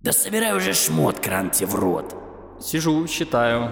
Да 0.00 0.12
собирай 0.12 0.56
уже 0.56 0.72
шмот, 0.72 1.20
кран 1.20 1.50
тебе 1.50 1.66
в 1.66 1.74
рот. 1.74 2.14
Сижу, 2.60 3.06
считаю. 3.06 3.70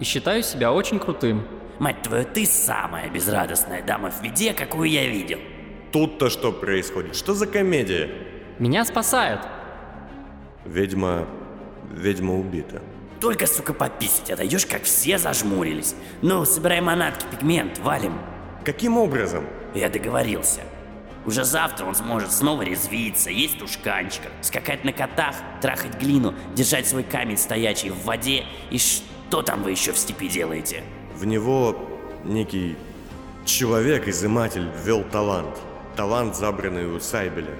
И 0.00 0.04
считаю 0.04 0.42
себя 0.42 0.72
очень 0.72 0.98
крутым. 0.98 1.46
Мать 1.78 2.02
твою, 2.02 2.24
ты 2.24 2.46
самая 2.46 3.10
безрадостная 3.10 3.82
дама 3.82 4.10
в 4.10 4.22
виде, 4.22 4.52
какую 4.54 4.88
я 4.88 5.06
видел. 5.06 5.38
Тут-то 5.92 6.30
что 6.30 6.52
происходит? 6.52 7.16
Что 7.16 7.34
за 7.34 7.46
комедия? 7.46 8.10
Меня 8.58 8.84
спасают. 8.84 9.46
Ведьма... 10.64 11.26
Ведьма 11.90 12.34
убита. 12.34 12.82
Только, 13.20 13.46
сука, 13.46 13.72
пописать 13.72 14.30
отойдешь, 14.30 14.66
как 14.66 14.82
все 14.82 15.18
зажмурились. 15.18 15.94
Ну, 16.20 16.44
собирай 16.44 16.80
манатки, 16.80 17.24
пигмент, 17.30 17.78
валим. 17.78 18.18
Каким 18.64 18.98
образом? 18.98 19.44
Я 19.74 19.88
договорился. 19.88 20.60
Уже 21.26 21.44
завтра 21.44 21.84
он 21.86 21.94
сможет 21.96 22.30
снова 22.30 22.62
резвиться, 22.62 23.30
есть 23.30 23.58
тушканчиков, 23.58 24.30
скакать 24.42 24.84
на 24.84 24.92
котах, 24.92 25.34
трахать 25.60 25.98
глину, 26.00 26.34
держать 26.54 26.86
свой 26.86 27.02
камень 27.02 27.36
стоячий 27.36 27.90
в 27.90 28.04
воде. 28.04 28.44
И 28.70 28.78
что 28.78 29.42
там 29.42 29.64
вы 29.64 29.72
еще 29.72 29.92
в 29.92 29.98
степи 29.98 30.28
делаете? 30.28 30.84
В 31.16 31.24
него 31.24 31.76
некий 32.24 32.76
человек-изыматель 33.44 34.68
ввел 34.84 35.02
талант. 35.02 35.58
Талант, 35.96 36.36
забранный 36.36 36.86
у 36.86 37.00
Сайбеля. 37.00 37.56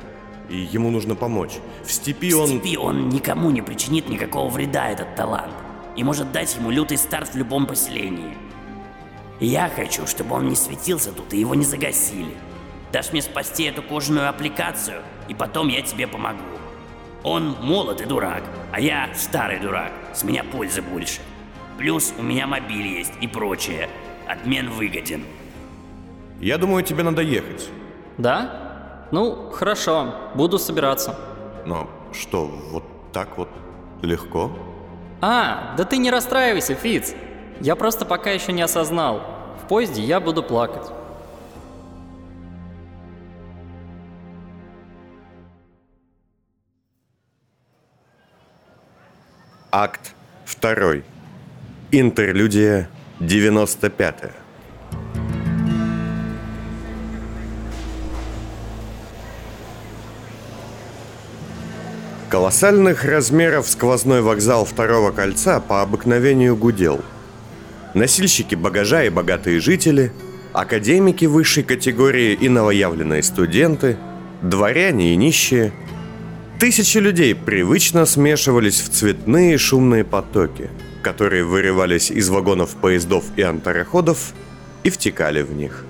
И 0.49 0.59
ему 0.59 0.91
нужно 0.91 1.17
помочь. 1.17 1.55
В 1.85 1.91
степи 1.91 2.33
в 2.33 2.39
он... 2.39 2.47
В 2.47 2.49
степи 2.51 2.77
он 2.77 3.09
никому 3.09 3.51
не 3.51 3.63
причинит 3.63 4.09
никакого 4.09 4.49
вреда, 4.49 4.91
этот 4.91 5.17
талант. 5.17 5.53
И 5.97 6.05
может 6.05 6.31
дать 6.31 6.55
ему 6.55 6.71
лютый 6.71 6.99
старт 6.99 7.35
в 7.35 7.37
любом 7.37 7.67
поселении. 7.67 8.37
Я 9.41 9.69
хочу, 9.75 10.07
чтобы 10.07 10.37
он 10.37 10.49
не 10.49 10.55
светился 10.55 11.11
тут 11.11 11.35
и 11.35 11.41
его 11.41 11.55
не 11.57 11.65
загасили. 11.65 12.35
Дашь 12.97 13.13
мне 13.13 13.21
спасти 13.21 13.65
эту 13.65 13.83
кожаную 13.83 14.27
аппликацию, 14.31 15.03
и 15.29 15.35
потом 15.35 15.69
я 15.69 15.83
тебе 15.83 16.07
помогу. 16.07 16.41
Он 17.25 17.55
молод 17.61 18.01
и 18.01 18.07
дурак, 18.07 18.43
а 18.73 18.81
я 18.81 19.11
старый 19.15 19.61
дурак, 19.61 19.93
с 20.15 20.25
меня 20.25 20.43
пользы 20.43 20.81
больше. 20.81 21.21
Плюс 21.77 22.15
у 22.19 22.23
меня 22.23 22.47
мобиль 22.47 22.87
есть 22.87 23.13
и 23.21 23.29
прочее. 23.29 23.91
Обмен 24.27 24.71
выгоден. 24.71 25.25
Я 26.41 26.57
думаю, 26.57 26.83
тебе 26.85 27.03
надо 27.03 27.21
ехать. 27.21 27.69
Да? 28.17 29.09
Ну, 29.13 29.51
хорошо, 29.51 30.15
буду 30.35 30.59
собираться. 30.59 31.19
Но 31.67 31.91
что, 32.15 32.47
вот 32.47 32.85
так 33.13 33.37
вот 33.37 33.51
легко? 34.01 34.51
А, 35.21 35.75
да 35.77 35.85
ты 35.85 35.99
не 35.99 36.11
расстраивайся, 36.11 36.75
Фиц. 36.75 37.15
Я 37.61 37.77
просто 37.77 38.07
пока 38.07 38.31
еще 38.31 38.53
не 38.53 38.63
осознал. 38.63 39.21
В 39.63 39.69
поезде 39.69 40.01
я 40.01 40.19
буду 40.19 40.43
плакать. 40.43 40.96
Акт 49.79 50.15
2. 50.63 51.03
Интерлюдия 51.93 52.89
95. 53.21 54.33
Колоссальных 62.31 63.05
размеров 63.05 63.69
сквозной 63.69 64.23
вокзал 64.23 64.65
второго 64.65 65.11
кольца 65.11 65.61
по 65.61 65.83
обыкновению 65.83 66.57
гудел. 66.57 67.03
Носильщики 67.93 68.55
багажа 68.55 69.05
и 69.05 69.11
богатые 69.11 69.61
жители, 69.61 70.11
академики 70.55 71.27
высшей 71.27 71.65
категории 71.65 72.33
и 72.33 72.49
новоявленные 72.49 73.23
студенты, 73.23 73.99
дворяне 74.41 75.13
и 75.13 75.17
нищие– 75.17 75.75
Тысячи 76.59 76.97
людей 76.97 77.35
привычно 77.35 78.07
смешивались 78.07 78.81
в 78.81 78.89
цветные 78.89 79.59
шумные 79.59 80.05
потоки, 80.05 80.71
которые 81.03 81.45
вырывались 81.45 82.11
из 82.11 82.31
вагонов 82.31 82.77
поездов 82.77 83.25
и 83.37 83.43
антароходов 83.43 84.33
и 84.83 84.89
втекали 84.89 85.43
в 85.43 85.53
них. 85.53 85.85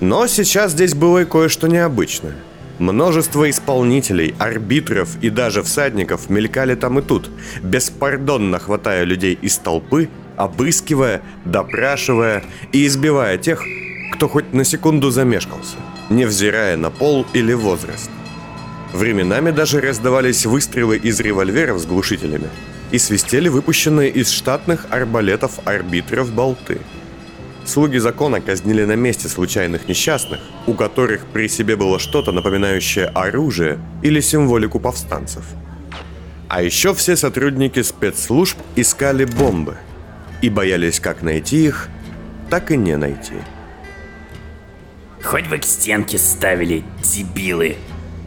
Но 0.00 0.28
сейчас 0.28 0.70
здесь 0.70 0.94
было 0.94 1.22
и 1.22 1.24
кое-что 1.24 1.66
необычное. 1.66 2.36
Множество 2.78 3.50
исполнителей, 3.50 4.36
арбитров 4.38 5.16
и 5.20 5.30
даже 5.30 5.64
всадников 5.64 6.30
мелькали 6.30 6.76
там 6.76 7.00
и 7.00 7.02
тут, 7.02 7.28
беспардонно 7.60 8.60
хватая 8.60 9.02
людей 9.02 9.36
из 9.42 9.58
толпы, 9.58 10.08
обыскивая, 10.36 11.22
допрашивая 11.44 12.44
и 12.70 12.86
избивая 12.86 13.36
тех, 13.36 13.64
кто 14.12 14.28
хоть 14.28 14.52
на 14.52 14.62
секунду 14.64 15.10
замешкался, 15.10 15.76
невзирая 16.08 16.76
на 16.76 16.90
пол 16.90 17.26
или 17.32 17.52
возраст. 17.52 18.10
Временами 18.92 19.50
даже 19.50 19.80
раздавались 19.80 20.44
выстрелы 20.44 20.98
из 20.98 21.18
револьверов 21.18 21.78
с 21.80 21.86
глушителями 21.86 22.48
и 22.90 22.98
свистели 22.98 23.48
выпущенные 23.48 24.10
из 24.10 24.30
штатных 24.30 24.86
арбалетов 24.90 25.60
арбитров 25.64 26.30
болты. 26.30 26.78
Слуги 27.64 27.96
закона 27.96 28.40
казнили 28.40 28.84
на 28.84 28.96
месте 28.96 29.28
случайных 29.28 29.88
несчастных, 29.88 30.40
у 30.66 30.74
которых 30.74 31.24
при 31.26 31.48
себе 31.48 31.76
было 31.76 31.98
что-то 31.98 32.32
напоминающее 32.32 33.06
оружие 33.06 33.78
или 34.02 34.20
символику 34.20 34.78
повстанцев. 34.78 35.44
А 36.48 36.60
еще 36.60 36.92
все 36.92 37.16
сотрудники 37.16 37.80
спецслужб 37.80 38.58
искали 38.76 39.24
бомбы 39.24 39.76
и 40.42 40.50
боялись 40.50 41.00
как 41.00 41.22
найти 41.22 41.64
их, 41.64 41.88
так 42.50 42.70
и 42.70 42.76
не 42.76 42.96
найти. 42.96 43.36
Хоть 45.22 45.46
бы 45.48 45.56
к 45.56 45.64
стенке 45.64 46.18
ставили, 46.18 46.84
дебилы, 47.02 47.76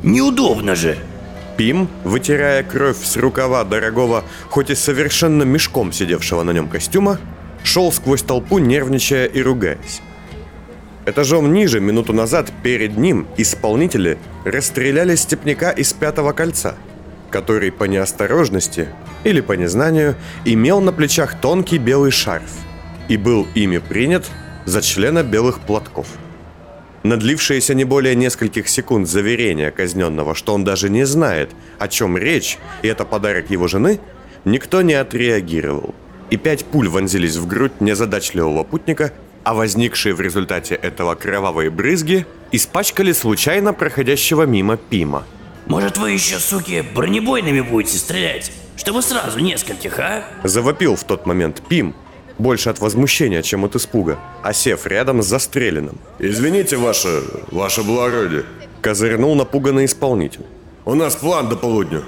Неудобно 0.06 0.76
же. 0.76 1.00
Пим, 1.58 1.90
вытирая 2.04 2.62
кровь 2.62 3.04
с 3.04 3.18
рукава 3.18 3.64
дорогого, 3.64 4.24
хоть 4.50 4.70
и 4.70 4.76
совершенно 4.76 5.42
мешком 5.42 5.92
сидевшего 5.92 6.44
на 6.44 6.52
нем 6.52 6.70
костюма, 6.70 7.18
шел 7.64 7.92
сквозь 7.92 8.22
толпу, 8.22 8.60
нервничая 8.60 9.26
и 9.26 9.42
ругаясь. 9.42 10.02
Этажом 11.08 11.52
ниже, 11.52 11.80
минуту 11.80 12.14
назад, 12.14 12.52
перед 12.62 12.98
ним 12.98 13.26
исполнители 13.38 14.20
расстреляли 14.44 15.16
степняка 15.16 15.72
из 15.72 15.92
пятого 15.92 16.34
кольца, 16.34 16.76
который 17.32 17.72
по 17.72 17.86
неосторожности 17.86 18.90
или 19.24 19.42
по 19.42 19.54
незнанию 19.54 20.16
имел 20.46 20.82
на 20.82 20.92
плечах 20.94 21.42
тонкий 21.42 21.80
белый 21.80 22.12
шарф 22.12 22.52
и 23.08 23.18
был 23.18 23.48
ими 23.56 23.80
принят 23.80 24.30
за 24.66 24.84
члена 24.84 25.24
белых 25.24 25.62
платков– 25.62 26.06
на 27.06 27.18
длившееся 27.18 27.76
не 27.76 27.84
более 27.84 28.16
нескольких 28.16 28.68
секунд 28.68 29.08
заверения 29.08 29.70
казненного, 29.70 30.34
что 30.34 30.56
он 30.56 30.64
даже 30.64 30.90
не 30.90 31.06
знает, 31.06 31.52
о 31.78 31.88
чем 31.88 32.18
речь, 32.18 32.58
и 32.82 32.88
это 32.88 33.06
подарок 33.06 33.52
его 33.52 33.68
жены, 33.68 34.00
никто 34.44 34.82
не 34.82 34.96
отреагировал. 34.96 35.94
И 36.32 36.38
пять 36.38 36.66
пуль 36.66 36.90
вонзились 36.90 37.36
в 37.36 37.46
грудь 37.46 37.80
незадачливого 37.80 38.64
путника, 38.64 39.14
а 39.44 39.54
возникшие 39.54 40.16
в 40.16 40.22
результате 40.22 40.74
этого 40.74 41.14
кровавые 41.14 41.70
брызги 41.70 42.26
испачкали 42.52 43.12
случайно 43.12 43.72
проходящего 43.72 44.44
мимо 44.48 44.76
Пима. 44.76 45.26
«Может, 45.68 46.00
вы 46.00 46.12
еще, 46.12 46.40
суки, 46.40 46.84
бронебойными 46.96 47.62
будете 47.62 48.00
стрелять? 48.00 48.52
Чтобы 48.78 49.04
сразу 49.04 49.40
нескольких, 49.40 50.00
а?» 50.00 50.24
Завопил 50.44 50.96
в 50.96 51.04
тот 51.04 51.28
момент 51.28 51.62
Пим, 51.70 51.94
больше 52.38 52.70
от 52.70 52.80
возмущения, 52.80 53.42
чем 53.42 53.66
от 53.66 53.76
испуга, 53.76 54.18
осев 54.44 54.86
рядом 54.88 55.22
с 55.22 55.28
застреленным. 55.28 55.98
«Извините, 56.20 56.78
ваше... 56.78 57.24
ваше 57.52 57.84
благородие»,— 57.84 58.44
козырнул 58.82 59.36
напуганный 59.36 59.86
исполнитель. 59.86 60.46
«У 60.86 60.94
нас 60.94 61.16
план 61.16 61.50
до 61.50 61.56
полудня. 61.56 62.02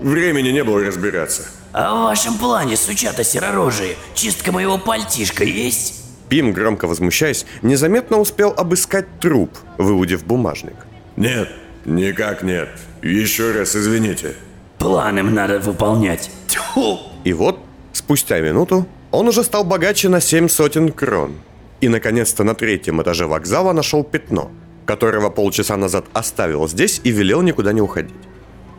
Времени 0.00 0.50
не 0.50 0.64
было 0.64 0.84
разбираться». 0.84 1.42
«А 1.72 1.94
в 1.94 2.04
вашем 2.04 2.36
плане, 2.38 2.76
сучата 2.76 3.24
серорожие, 3.24 3.96
чистка 4.14 4.52
моего 4.52 4.78
пальтишка 4.78 5.44
есть?» 5.44 6.02
Пим, 6.28 6.52
громко 6.52 6.86
возмущаясь, 6.86 7.46
незаметно 7.62 8.18
успел 8.18 8.54
обыскать 8.56 9.06
труп, 9.20 9.50
выудив 9.78 10.24
бумажник. 10.24 10.76
«Нет, 11.16 11.48
никак 11.84 12.42
нет. 12.42 12.68
Еще 13.02 13.52
раз 13.52 13.76
извините». 13.76 14.34
«План 14.78 15.18
им 15.18 15.34
надо 15.34 15.58
выполнять». 15.58 16.30
Тьфу! 16.48 16.98
И 17.24 17.32
вот, 17.32 17.58
спустя 17.92 18.40
минуту, 18.40 18.86
он 19.12 19.28
уже 19.28 19.44
стал 19.44 19.62
богаче 19.64 20.08
на 20.08 20.20
семь 20.20 20.48
сотен 20.48 20.90
крон. 20.90 21.34
И, 21.80 21.88
наконец-то, 21.88 22.44
на 22.44 22.54
третьем 22.54 23.02
этаже 23.02 23.26
вокзала 23.26 23.72
нашел 23.72 24.02
пятно, 24.02 24.50
которого 24.86 25.30
полчаса 25.30 25.76
назад 25.76 26.06
оставил 26.12 26.68
здесь 26.68 27.00
и 27.04 27.10
велел 27.10 27.42
никуда 27.42 27.72
не 27.72 27.80
уходить. 27.80 28.14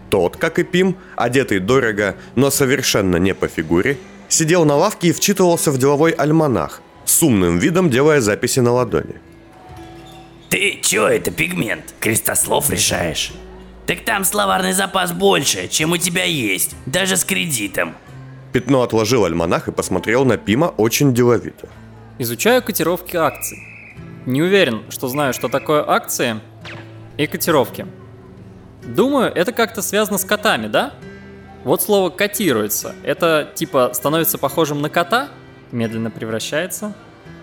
Тот, 0.09 0.37
как 0.37 0.59
и 0.59 0.63
Пим, 0.63 0.97
одетый 1.15 1.59
дорого, 1.59 2.15
но 2.35 2.51
совершенно 2.51 3.17
не 3.17 3.33
по 3.33 3.47
фигуре, 3.47 3.97
сидел 4.27 4.65
на 4.65 4.75
лавке 4.75 5.09
и 5.09 5.11
вчитывался 5.11 5.71
в 5.71 5.77
деловой 5.77 6.11
альманах, 6.11 6.81
с 7.05 7.21
умным 7.23 7.59
видом 7.59 7.89
делая 7.89 8.21
записи 8.21 8.59
на 8.59 8.71
ладони. 8.71 9.15
«Ты 10.49 10.79
чё 10.81 11.07
это, 11.07 11.31
пигмент? 11.31 11.93
Крестослов 11.99 12.69
решаешь?» 12.69 13.33
«Так 13.87 14.05
там 14.05 14.23
словарный 14.23 14.73
запас 14.73 15.11
больше, 15.11 15.67
чем 15.67 15.91
у 15.91 15.97
тебя 15.97 16.23
есть, 16.23 16.75
даже 16.85 17.17
с 17.17 17.25
кредитом. 17.25 17.95
Пятно 18.53 18.83
отложил 18.83 19.25
альманах 19.25 19.67
и 19.67 19.71
посмотрел 19.71 20.25
на 20.25 20.37
Пима 20.37 20.67
очень 20.77 21.13
деловито. 21.13 21.67
Изучаю 22.19 22.61
котировки 22.61 23.15
акций. 23.17 23.57
Не 24.27 24.43
уверен, 24.43 24.83
что 24.89 25.07
знаю, 25.07 25.33
что 25.33 25.49
такое 25.49 25.83
акции 25.85 26.39
и 27.17 27.25
котировки. 27.25 27.87
Думаю, 28.83 29.31
это 29.33 29.51
как-то 29.53 29.81
связано 29.81 30.19
с 30.19 30.23
котами, 30.23 30.67
да? 30.67 30.93
Вот 31.63 31.81
слово 31.81 32.09
«котируется»— 32.09 32.93
это 33.03 33.49
типа 33.55 33.91
становится 33.93 34.37
похожим 34.37 34.81
на 34.81 34.89
кота? 34.89 35.29
Медленно 35.71 36.11
превращается? 36.11 36.93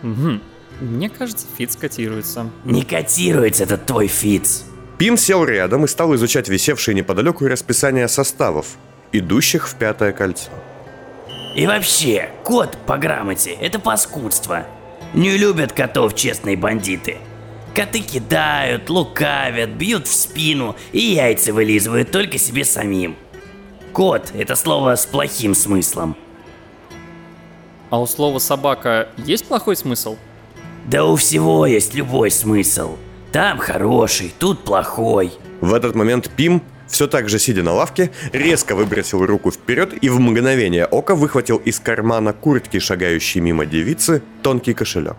Угу. 0.05 0.41
Мне 0.81 1.09
кажется, 1.09 1.47
Фиц 1.59 1.75
котируется. 1.75 2.51
Не 2.65 2.85
котируется 2.85 3.65
этот 3.65 3.85
твой 3.85 4.07
Фиц. 4.07 4.65
Пим 4.99 5.17
сел 5.17 5.45
рядом 5.45 5.85
и 5.87 5.89
стал 5.89 6.15
изучать 6.15 6.49
висевшие 6.49 6.95
неподалеку 6.95 7.49
расписание 7.49 8.07
составов, 8.07 8.77
идущих 9.12 9.69
в 9.69 9.75
пятое 9.75 10.12
кольцо. 10.12 10.51
И 11.61 11.67
вообще, 11.67 12.31
кот 12.43 12.79
по 12.87 12.97
грамоте– 12.97 13.51
это 13.61 13.79
паскудство. 13.79 14.65
Не 15.12 15.37
любят 15.37 15.75
котов 15.75 16.15
честные 16.15 16.57
бандиты. 16.57 17.19
Коты 17.75 18.01
кидают, 18.01 18.89
лукавят, 18.89 19.69
бьют 19.69 20.07
в 20.09 20.15
спину 20.15 20.75
и 20.93 21.01
яйца 21.01 21.53
вылизывают 21.53 22.11
только 22.11 22.39
себе 22.39 22.65
самим. 22.65 23.15
Кот– 23.93 24.33
это 24.35 24.57
слово 24.57 24.95
с 24.95 25.05
плохим 25.05 25.55
смыслом. 25.55 26.17
А 27.91 28.01
у 28.01 28.07
слова 28.07 28.39
«собака» 28.39 29.11
есть 29.19 29.45
плохой 29.45 29.77
смысл? 29.77 30.17
Да 30.87 31.05
у 31.05 31.17
всего 31.17 31.67
есть 31.67 31.93
любой 31.93 32.31
смысл. 32.31 32.97
Там 33.33 33.59
хороший, 33.59 34.33
тут 34.39 34.65
плохой. 34.65 35.31
В 35.61 35.75
этот 35.75 35.95
момент 35.95 36.31
Пим, 36.35 36.62
все 36.91 37.07
так 37.07 37.29
же 37.29 37.39
сидя 37.39 37.63
на 37.63 37.73
лавке, 37.73 38.11
резко 38.33 38.75
выбросил 38.75 39.25
руку 39.25 39.51
вперед 39.51 39.95
и 40.03 40.09
в 40.09 40.21
мгновение 40.21 40.87
ока 40.87 41.15
выхватил 41.15 41.57
из 41.57 41.81
кармана 41.81 42.33
куртки 42.33 42.79
шагающей 42.79 43.41
мимо 43.41 43.65
девицы 43.65 44.23
тонкий 44.43 44.75
кошелек. 44.75 45.17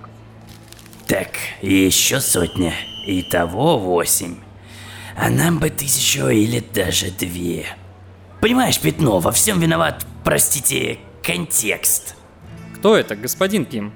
Так, 1.08 1.30
еще 1.62 2.20
сотня. 2.20 2.74
Итого 3.06 3.80
восемь. 3.80 4.36
А 5.18 5.30
нам 5.30 5.60
бы 5.60 5.70
тысячу 5.70 6.28
или 6.28 6.64
даже 6.74 7.12
две. 7.12 7.66
Понимаешь, 8.40 8.80
Пятно, 8.80 9.20
во 9.20 9.32
всем 9.32 9.60
виноват, 9.60 10.06
простите, 10.24 11.00
контекст. 11.24 12.16
Кто 12.76 12.96
это, 12.96 13.16
господин 13.16 13.66
Пим? 13.66 13.94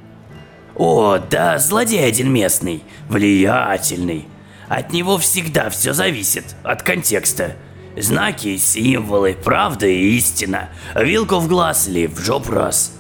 О, 0.76 1.18
да, 1.18 1.58
злодей 1.58 2.06
один 2.06 2.32
местный, 2.32 2.84
влиятельный. 3.08 4.28
От 4.68 4.92
него 4.92 5.18
всегда 5.18 5.70
все 5.70 5.94
зависит, 5.94 6.56
от 6.64 6.84
контекста. 6.84 7.56
Знаки, 7.98 8.58
символы, 8.58 9.38
правда 9.42 9.88
и 9.88 10.16
истина. 10.18 10.70
Вилку 10.96 11.40
в 11.40 11.48
глаз 11.48 11.88
или 11.88 12.08
в 12.08 12.20
жоп 12.20 12.50
раз. 12.50 12.94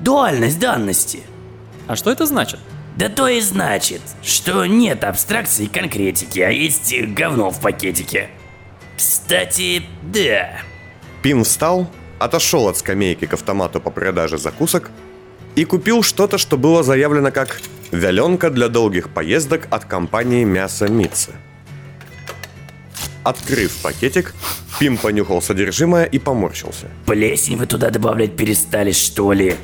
Дуальность 0.00 0.58
данности. 0.58 1.22
А 1.86 1.96
что 1.96 2.10
это 2.10 2.26
значит? 2.26 2.60
Да 2.96 3.08
то 3.08 3.28
и 3.28 3.40
значит, 3.40 4.02
что 4.22 4.66
нет 4.66 5.04
абстракции 5.04 5.64
и 5.64 5.68
конкретики, 5.68 6.40
а 6.40 6.50
есть 6.50 6.92
говно 7.14 7.50
в 7.50 7.60
пакетике. 7.60 8.28
Кстати, 8.96 9.84
да. 10.02 10.58
Пим 11.22 11.44
встал, 11.44 11.88
отошел 12.18 12.68
от 12.68 12.76
скамейки 12.76 13.26
к 13.26 13.34
автомату 13.34 13.80
по 13.80 13.90
продаже 13.90 14.36
закусок 14.36 14.90
и 15.54 15.64
купил 15.64 16.02
что-то, 16.02 16.38
что 16.38 16.58
было 16.58 16.82
заявлено 16.82 17.30
как 17.30 17.60
«вяленка 17.92 18.50
для 18.50 18.68
долгих 18.68 19.10
поездок 19.10 19.68
от 19.70 19.84
компании 19.84 20.44
«Мясо 20.44 20.88
Митца». 20.88 21.32
Открыв 23.28 23.76
пакетик, 23.82 24.34
Пим 24.80 24.96
понюхал 24.96 25.42
содержимое 25.42 26.06
и 26.06 26.18
поморщился. 26.18 26.88
Плесень 27.04 27.58
вы 27.58 27.66
туда 27.66 27.90
добавлять 27.90 28.34
перестали, 28.38 28.90
что 28.90 29.34
ли? 29.34 29.54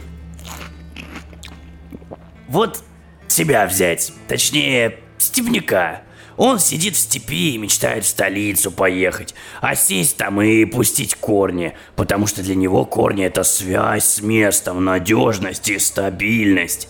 Вот 2.47 2.83
себя 3.27 3.67
взять, 3.67 4.13
точнее, 4.29 4.99
степняка. 5.17 6.03
Он 6.37 6.59
сидит 6.59 6.95
в 6.95 6.99
степи 6.99 7.55
и 7.55 7.59
мечтает 7.59 8.05
в 8.05 8.09
столицу 8.09 8.71
поехать, 8.71 9.35
а 9.63 9.75
сесть 9.75 10.19
там 10.19 10.43
и 10.43 10.67
пустить 10.67 11.15
корни, 11.15 11.73
потому 11.97 12.27
что 12.27 12.43
для 12.43 12.57
него 12.57 12.85
корни 12.85 13.25
это 13.25 13.45
связь 13.45 14.05
с 14.05 14.21
местом, 14.21 14.85
надежность 14.85 15.71
и 15.71 15.79
стабильность. 15.79 16.89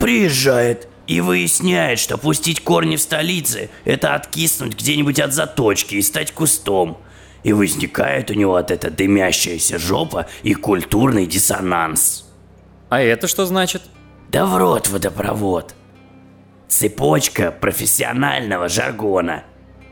Приезжает 0.00 0.88
и 1.10 1.20
выясняет, 1.20 1.98
что 1.98 2.18
пустить 2.18 2.62
корни 2.62 2.94
в 2.94 3.00
столице– 3.00 3.68
это 3.84 4.14
откиснуть 4.14 4.76
где-нибудь 4.76 5.18
от 5.18 5.34
заточки 5.34 5.96
и 5.96 6.02
стать 6.02 6.30
кустом. 6.30 6.98
И 7.42 7.52
возникает 7.52 8.30
у 8.30 8.34
него 8.34 8.54
от 8.54 8.70
этого 8.70 8.94
дымящаяся 8.94 9.76
жопа 9.76 10.28
и 10.44 10.54
культурный 10.54 11.26
диссонанс. 11.26 12.26
А 12.90 13.00
это 13.00 13.26
что 13.26 13.44
значит? 13.44 13.82
Да 14.30 14.46
в 14.46 14.56
рот 14.56 14.88
водопровод. 14.88 15.74
Цепочка 16.68 17.50
профессионального 17.50 18.68
жаргона. 18.68 19.42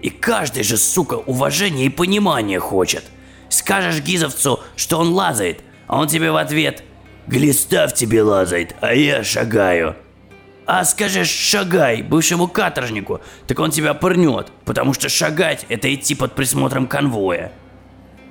И 0.00 0.10
каждый 0.10 0.62
же, 0.62 0.76
сука, 0.76 1.14
уважение 1.14 1.86
и 1.86 1.90
понимание 1.90 2.60
хочет. 2.60 3.02
Скажешь 3.48 4.02
гизовцу, 4.02 4.60
что 4.76 5.00
он 5.00 5.12
лазает, 5.12 5.64
а 5.88 5.98
он 5.98 6.06
тебе 6.06 6.30
в 6.30 6.36
ответ 6.36 6.84
«Глистав 7.26 7.92
тебе 7.92 8.22
лазает, 8.22 8.76
а 8.80 8.94
я 8.94 9.24
шагаю». 9.24 9.96
А 10.70 10.84
скажешь 10.84 11.30
«шагай» 11.30 12.02
бывшему 12.02 12.46
каторжнику, 12.46 13.22
так 13.46 13.58
он 13.58 13.70
тебя 13.70 13.94
пырнет, 13.94 14.48
потому 14.66 14.92
что 14.92 15.08
шагать– 15.08 15.64
это 15.70 15.92
идти 15.94 16.14
под 16.14 16.34
присмотром 16.34 16.86
конвоя. 16.86 17.52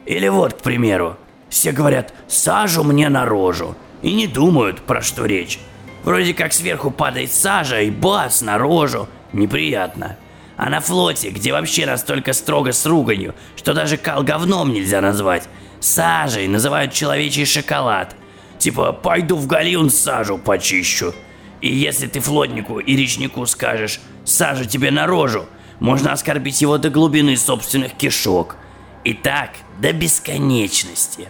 Или 0.05 0.27
вот, 0.27 0.53
к 0.53 0.57
примеру, 0.61 1.17
все 1.49 1.71
говорят 1.71 2.13
«сажу 2.27 2.83
мне 2.83 3.09
на 3.09 3.25
рожу» 3.25 3.75
и 4.03 4.13
не 4.13 4.27
думают, 4.27 4.81
про 4.81 5.01
что 5.01 5.25
речь. 5.25 5.57
Вроде 6.03 6.35
как 6.35 6.53
сверху 6.53 6.91
падает 6.91 7.33
сажа 7.33 7.81
и 7.81 7.89
бас 7.89 8.43
на 8.43 8.59
рожу. 8.59 9.07
Неприятно. 9.33 10.15
А 10.57 10.69
на 10.69 10.79
флоте, 10.79 11.31
где 11.31 11.51
вообще 11.51 11.87
настолько 11.87 12.33
строго 12.33 12.71
с 12.71 12.85
руганью, 12.85 13.33
что 13.55 13.73
даже 13.73 13.97
кал 13.97 14.21
говном 14.21 14.71
нельзя 14.71 15.01
назвать, 15.01 15.49
сажей 15.79 16.47
называют 16.47 16.93
человечий 16.93 17.45
шоколад. 17.45 18.15
Типа, 18.59 18.93
пойду 18.93 19.37
в 19.37 19.47
галион 19.47 19.89
сажу 19.89 20.37
почищу. 20.37 21.15
И 21.61 21.73
если 21.73 22.07
ты 22.07 22.19
флотнику 22.19 22.79
и 22.79 22.95
речнику 22.95 23.45
скажешь 23.45 23.99
«сажу 24.23 24.65
тебе 24.65 24.91
на 24.91 25.07
рожу», 25.07 25.45
можно 25.79 26.11
оскорбить 26.11 26.61
его 26.61 26.77
до 26.77 26.89
глубины 26.89 27.35
собственных 27.37 27.93
кишок. 27.93 28.55
И 29.03 29.13
так 29.13 29.51
до 29.79 29.93
бесконечности. 29.93 31.29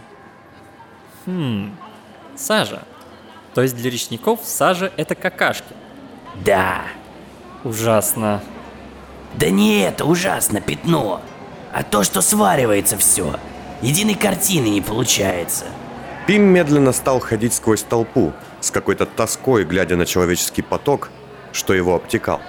Хм, 1.26 1.76
сажа. 2.36 2.82
То 3.54 3.62
есть 3.62 3.76
для 3.76 3.90
речников 3.90 4.40
сажа 4.42 4.92
это 4.96 5.14
какашки. 5.14 5.74
Да. 6.44 6.82
Ужасно. 7.64 8.42
Да 9.34 9.50
не 9.50 9.80
это 9.80 10.04
ужасно 10.04 10.60
пятно, 10.60 11.20
а 11.72 11.82
то, 11.82 12.02
что 12.02 12.20
сваривается 12.20 12.96
все. 12.96 13.38
Единой 13.82 14.14
картины 14.14 14.68
не 14.68 14.80
получается. 14.80 15.66
Пим 16.26 16.42
медленно 16.42 16.92
стал 16.92 17.20
ходить 17.20 17.54
сквозь 17.54 17.82
толпу, 17.82 18.32
с 18.60 18.70
какой-то 18.70 19.06
тоской, 19.06 19.64
глядя 19.64 19.96
на 19.96 20.06
человеческий 20.06 20.62
поток, 20.62 21.10
что 21.52 21.74
его 21.74 21.94
обтекал. 21.94 22.40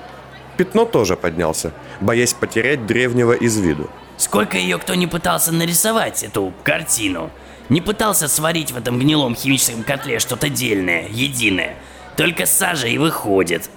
Пятно 0.57 0.85
тоже 0.85 1.15
поднялся, 1.15 1.71
боясь 2.01 2.33
потерять 2.33 2.85
древнего 2.85 3.33
из 3.33 3.57
виду. 3.57 3.89
Сколько 4.17 4.57
ее 4.57 4.77
кто 4.77 4.95
не 4.95 5.07
пытался 5.07 5.53
нарисовать, 5.53 6.23
эту 6.23 6.53
картину. 6.63 7.29
Не 7.69 7.81
пытался 7.81 8.27
сварить 8.27 8.71
в 8.71 8.77
этом 8.77 8.99
гнилом 8.99 9.35
химическом 9.35 9.83
котле 9.83 10.19
что-то 10.19 10.49
дельное, 10.49 11.07
единое. 11.09 11.75
Только 12.17 12.45
сажа 12.45 12.87
и 12.87 12.97
выходит. 12.97 13.69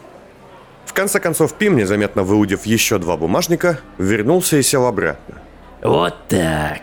В 0.85 0.93
конце 0.95 1.21
концов, 1.21 1.55
Пим, 1.55 1.77
незаметно 1.77 2.25
выудив 2.25 2.67
еще 2.67 2.99
два 2.99 3.17
бумажника, 3.17 3.79
вернулся 3.99 4.57
и 4.57 4.63
сел 4.63 4.87
обратно. 4.87 5.37
Вот 5.83 6.27
так. 6.29 6.83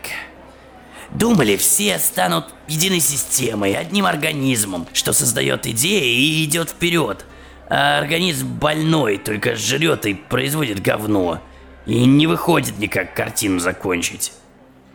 Думали, 1.12 1.56
все 1.56 1.98
станут 1.98 2.46
единой 2.68 3.00
системой, 3.00 3.74
одним 3.74 4.06
организмом, 4.06 4.88
что 4.94 5.12
создает 5.12 5.66
идеи 5.66 6.14
и 6.14 6.46
идет 6.46 6.70
вперед. 6.70 7.26
А 7.68 7.98
организм 8.00 8.48
больной, 8.60 9.18
только 9.18 9.56
жрет 9.56 10.06
и 10.06 10.14
производит 10.14 10.82
говно. 10.82 11.42
И 11.86 12.06
не 12.06 12.28
выходит 12.28 12.78
никак 12.78 13.16
картину 13.16 13.60
закончить. 13.60 14.34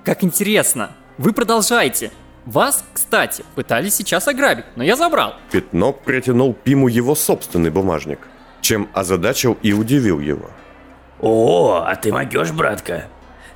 Как 0.04 0.22
интересно. 0.22 0.90
Вы 1.18 1.32
продолжайте. 1.32 2.12
Вас, 2.46 2.84
кстати, 2.92 3.44
пытались 3.54 3.94
сейчас 3.94 4.28
ограбить, 4.28 4.66
но 4.76 4.84
я 4.84 4.96
забрал. 4.96 5.34
Пятно 5.50 5.92
притянул 5.92 6.52
Пиму 6.52 6.88
его 6.88 7.14
собственный 7.14 7.70
бумажник, 7.70 8.18
чем 8.60 8.88
озадачил 8.92 9.56
и 9.62 9.72
удивил 9.72 10.20
его. 10.20 10.50
О, 11.20 11.82
а 11.86 11.96
ты 11.96 12.12
могешь, 12.12 12.52
братка? 12.52 13.06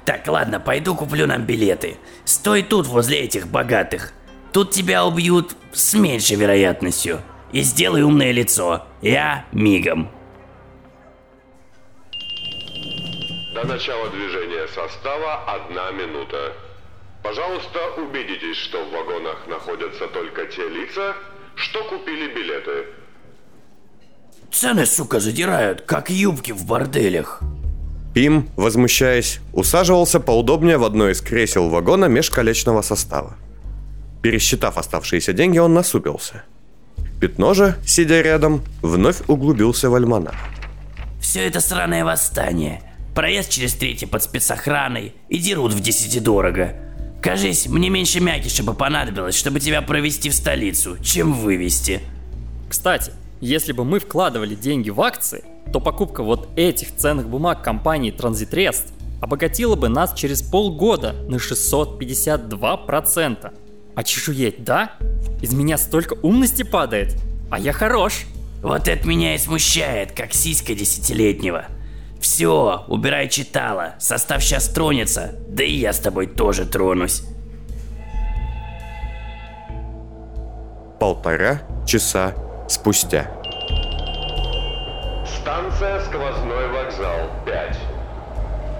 Так, 0.08 0.26
ладно, 0.26 0.58
пойду 0.58 0.94
куплю 0.94 1.26
нам 1.26 1.44
билеты. 1.44 1.98
Стой 2.24 2.62
тут 2.62 2.86
возле 2.86 3.18
этих 3.18 3.46
богатых. 3.46 4.14
Тут 4.54 4.70
тебя 4.70 5.04
убьют 5.04 5.54
с 5.74 5.92
меньшей 5.92 6.36
вероятностью. 6.36 7.20
И 7.52 7.60
сделай 7.60 8.00
умное 8.00 8.32
лицо. 8.32 8.86
Я 9.02 9.44
мигом. 9.52 10.10
До 13.52 13.66
начала 13.66 14.08
движения 14.08 14.66
состава 14.68 15.44
одна 15.44 15.90
минута. 15.90 16.54
Пожалуйста, 17.22 17.78
убедитесь, 17.98 18.56
что 18.56 18.82
в 18.82 18.90
вагонах 18.90 19.46
находятся 19.46 20.08
только 20.08 20.46
те 20.46 20.66
лица, 20.70 21.16
что 21.54 21.84
купили 21.84 22.34
билеты. 22.34 22.86
Цены, 24.50 24.86
сука, 24.86 25.20
задирают, 25.20 25.82
как 25.82 26.08
юбки 26.08 26.52
в 26.52 26.64
борделях. 26.64 27.42
Пим, 28.14 28.48
возмущаясь, 28.56 29.40
усаживался 29.52 30.20
поудобнее 30.20 30.78
в 30.78 30.84
одно 30.84 31.08
из 31.08 31.20
кресел 31.20 31.68
вагона 31.68 32.06
межколечного 32.06 32.82
состава. 32.82 33.36
Пересчитав 34.22 34.78
оставшиеся 34.78 35.32
деньги, 35.32 35.58
он 35.58 35.74
насупился. 35.74 36.42
Пятно 37.20 37.54
же, 37.54 37.76
сидя 37.86 38.20
рядом, 38.22 38.62
вновь 38.82 39.22
углубился 39.28 39.90
в 39.90 39.94
альманах. 39.94 40.34
Все 41.20 41.46
это 41.46 41.60
сраное 41.60 42.04
восстание. 42.04 42.82
Проезд 43.14 43.50
через 43.50 43.74
третий 43.74 44.06
под 44.06 44.22
спецохраной 44.22 45.14
и 45.28 45.38
дерут 45.38 45.72
в 45.72 45.80
десяти 45.80 46.20
дорого. 46.20 46.74
Кажись, 47.20 47.66
мне 47.66 47.90
меньше 47.90 48.20
мякиша 48.20 48.62
бы 48.62 48.74
понадобилось, 48.74 49.34
чтобы 49.34 49.58
тебя 49.58 49.82
провести 49.82 50.30
в 50.30 50.34
столицу, 50.34 50.96
чем 51.02 51.32
вывести. 51.32 52.00
Кстати, 52.68 53.12
если 53.40 53.72
бы 53.72 53.84
мы 53.84 53.98
вкладывали 53.98 54.54
деньги 54.54 54.90
в 54.90 55.00
акции, 55.00 55.42
то 55.72 55.80
покупка 55.80 56.22
вот 56.22 56.48
этих 56.56 56.94
ценных 56.96 57.28
бумаг 57.28 57.62
компании 57.62 58.10
Транзитрест 58.10 58.88
обогатила 59.20 59.76
бы 59.76 59.88
нас 59.88 60.14
через 60.14 60.42
полгода 60.42 61.12
на 61.28 61.36
652%. 61.36 63.52
А 63.94 64.04
чешуеть, 64.04 64.64
да? 64.64 64.92
Из 65.42 65.52
меня 65.52 65.76
столько 65.76 66.14
умности 66.22 66.62
падает, 66.62 67.16
а 67.50 67.58
я 67.58 67.72
хорош. 67.72 68.24
Вот 68.62 68.88
это 68.88 69.06
меня 69.06 69.34
и 69.34 69.38
смущает, 69.38 70.12
как 70.12 70.32
сиська 70.32 70.74
десятилетнего. 70.74 71.66
Все, 72.20 72.84
убирай 72.88 73.28
читала, 73.28 73.94
состав 73.98 74.42
сейчас 74.42 74.68
тронется, 74.68 75.36
да 75.48 75.62
и 75.62 75.76
я 75.76 75.92
с 75.92 76.00
тобой 76.00 76.26
тоже 76.26 76.66
тронусь. 76.66 77.22
Полтора 80.98 81.62
часа 81.86 82.34
спустя. 82.68 83.37
Станция 85.48 86.04
«Сквозной 86.04 86.68
вокзал 86.68 87.30
5». 87.46 87.76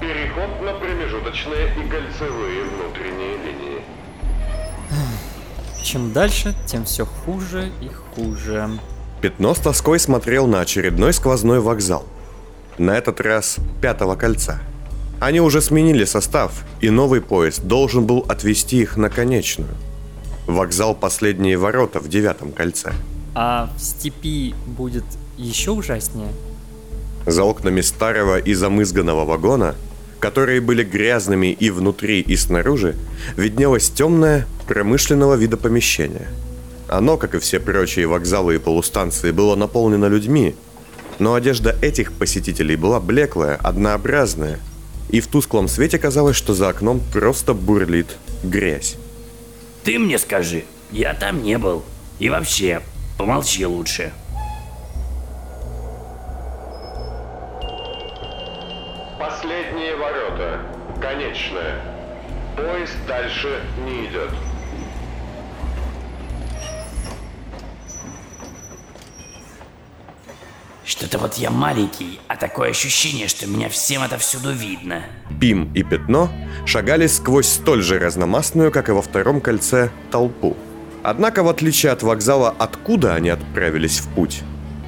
Переход 0.03 0.61
на 0.61 0.75
промежуточные 0.75 1.69
и 1.69 1.89
кольцевые 1.89 2.65
внутренние 2.65 3.39
линии. 3.39 3.83
Чем 5.83 6.13
дальше, 6.13 6.55
тем 6.67 6.85
все 6.85 7.07
хуже 7.07 7.73
и 7.81 7.89
хуже. 7.89 8.69
Пятно 9.23 9.55
с 9.55 9.59
тоской 9.61 9.99
смотрел 9.99 10.47
на 10.47 10.61
очередной 10.61 11.15
сквозной 11.15 11.61
вокзал. 11.61 12.05
На 12.77 12.99
этот 12.99 13.23
раз 13.23 13.57
пятого 13.81 14.15
кольца. 14.15 14.61
Они 15.21 15.41
уже 15.41 15.63
сменили 15.63 16.05
состав, 16.05 16.53
и 16.83 16.91
новый 16.91 17.23
поезд 17.23 17.63
должен 17.63 18.05
был 18.05 18.27
отвезти 18.29 18.83
их 18.83 18.99
на 18.99 19.09
конечную. 19.09 19.75
Вокзал 20.47 20.95
«Последние 20.95 21.57
ворота» 21.57 21.99
в 21.99 22.11
девятом 22.11 22.53
кольце. 22.53 22.93
А 23.35 23.71
в 23.75 23.81
степи 23.81 24.55
будет 24.67 25.05
еще 25.39 25.71
ужаснее? 25.71 26.29
За 27.29 27.45
окнами 27.45 27.83
старого 27.83 28.39
и 28.39 28.55
замызганного 28.55 29.27
вагона, 29.27 29.75
которые 30.19 30.63
были 30.63 30.83
грязными 30.83 31.53
и 31.53 31.69
внутри, 31.69 32.21
и 32.23 32.37
снаружи, 32.37 32.97
виднелось 33.37 33.91
темное, 33.91 34.47
промышленного 34.67 35.35
вида 35.35 35.59
помещение. 35.59 36.29
Оно, 36.89 37.19
как 37.19 37.35
и 37.35 37.39
все 37.39 37.61
прочие 37.61 38.07
вокзалы 38.07 38.55
и 38.55 38.59
полустанции, 38.59 39.31
было 39.31 39.57
наполнено 39.57 40.07
людьми, 40.07 40.55
но 41.19 41.35
одежда 41.35 41.77
этих 41.83 42.13
посетителей 42.13 42.77
была 42.77 42.99
блеклая, 42.99 43.57
однообразная, 43.57 44.59
и 45.11 45.21
в 45.21 45.27
тусклом 45.27 45.69
свете 45.69 45.99
казалось, 45.99 46.37
что 46.37 46.55
за 46.55 46.71
окном 46.71 47.03
просто 47.13 47.53
бурлит 47.53 48.17
грязь. 48.43 48.97
Ты 49.85 49.99
мне 49.99 50.19
скажи, 50.19 50.65
я 50.91 51.13
там 51.13 51.43
не 51.43 51.59
был. 51.59 51.85
И 52.21 52.31
вообще, 52.31 52.81
помолчи 53.19 53.67
лучше. 53.67 54.13
Ворота. 59.99 60.61
Конечная. 61.01 61.83
Поезд 62.57 62.97
дальше 63.07 63.61
не 63.85 64.07
идет. 64.07 64.31
Что-то 70.85 71.19
вот 71.19 71.35
я 71.35 71.51
маленький, 71.51 72.19
а 72.29 72.37
такое 72.37 72.71
ощущение, 72.71 73.29
что 73.29 73.47
меня 73.47 73.69
всем 73.69 74.03
это 74.03 74.17
всюду 74.17 74.53
видно. 74.53 75.05
Пим 75.39 75.71
и 75.75 75.83
Пятно 75.83 76.31
шагали 76.65 77.07
сквозь 77.07 77.47
столь 77.47 77.83
же 77.83 77.99
разномастную, 77.99 78.73
как 78.73 78.89
и 78.89 78.93
во 78.93 79.03
втором 79.03 79.41
кольце, 79.41 79.91
толпу. 80.11 80.57
Однако, 81.03 81.43
в 81.43 81.49
отличие 81.49 81.93
от 81.93 82.03
вокзала, 82.03 82.55
откуда 82.59 83.15
они 83.15 83.29
отправились 83.29 84.01
в 84.01 84.09
путь, 84.09 84.41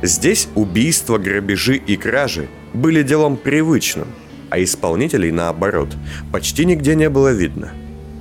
здесь 0.02 0.48
убийства, 0.54 1.18
грабежи 1.18 1.76
и 1.76 1.96
кражи 1.96 2.48
были 2.72 3.02
делом 3.02 3.36
привычным, 3.36 4.08
а 4.50 4.62
исполнителей, 4.62 5.30
наоборот, 5.30 5.96
почти 6.32 6.64
нигде 6.64 6.94
не 6.94 7.08
было 7.08 7.32
видно. 7.32 7.72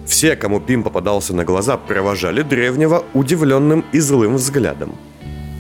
Все, 0.06 0.36
кому 0.36 0.60
Пим 0.60 0.84
попадался 0.84 1.36
на 1.36 1.44
глаза, 1.44 1.78
провожали 1.78 2.42
древнего 2.42 3.06
удивленным 3.14 3.86
и 3.92 4.00
злым 4.00 4.36
взглядом. 4.36 4.96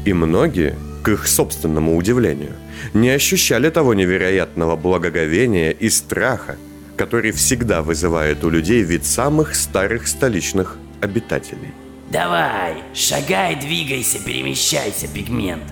И 0.05 0.13
многие, 0.13 0.75
к 1.03 1.09
их 1.09 1.27
собственному 1.27 1.95
удивлению, 1.95 2.53
не 2.93 3.09
ощущали 3.09 3.69
того 3.69 3.93
невероятного 3.93 4.75
благоговения 4.75 5.71
и 5.71 5.89
страха, 5.89 6.57
который 6.97 7.31
всегда 7.31 7.81
вызывает 7.81 8.43
у 8.43 8.49
людей 8.49 8.81
вид 8.81 9.05
самых 9.05 9.55
старых 9.55 10.07
столичных 10.07 10.77
обитателей. 11.01 11.73
Давай, 12.09 12.73
шагай, 12.95 13.55
двигайся, 13.55 14.17
перемещайся, 14.19 15.07
пигмент. 15.07 15.63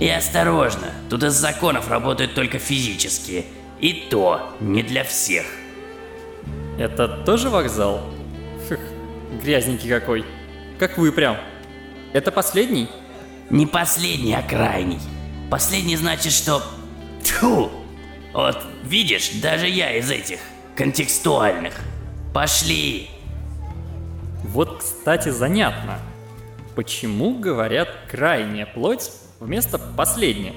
И 0.00 0.08
осторожно, 0.08 0.88
тут 1.08 1.22
из 1.22 1.34
законов 1.34 1.88
работают 1.88 2.34
только 2.34 2.58
физические. 2.58 3.44
И 3.80 4.06
то 4.10 4.54
не 4.60 4.82
для 4.82 5.04
всех. 5.04 5.44
Это 6.78 7.08
тоже 7.08 7.50
вокзал? 7.50 8.00
Фух, 8.68 8.78
грязненький 9.42 9.88
какой. 9.88 10.24
Как 10.78 10.98
вы 10.98 11.12
прям. 11.12 11.36
Это 12.12 12.32
последний? 12.32 12.88
Не 13.50 13.66
последний, 13.66 14.34
а 14.34 14.42
крайний. 14.42 14.98
Последний 15.50 15.96
значит, 15.96 16.32
что... 16.32 16.62
Тьфу! 17.22 17.70
Вот, 18.32 18.62
видишь, 18.84 19.30
даже 19.42 19.68
я 19.68 19.96
из 19.96 20.10
этих 20.10 20.38
контекстуальных. 20.76 21.74
Пошли! 22.34 23.08
Вот, 24.44 24.78
кстати, 24.78 25.30
занятно. 25.30 25.98
Почему 26.74 27.38
говорят 27.38 27.88
крайняя 28.10 28.66
плоть 28.66 29.10
вместо 29.40 29.78
последняя? 29.78 30.54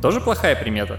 Тоже 0.00 0.20
плохая 0.20 0.56
примета? 0.56 0.98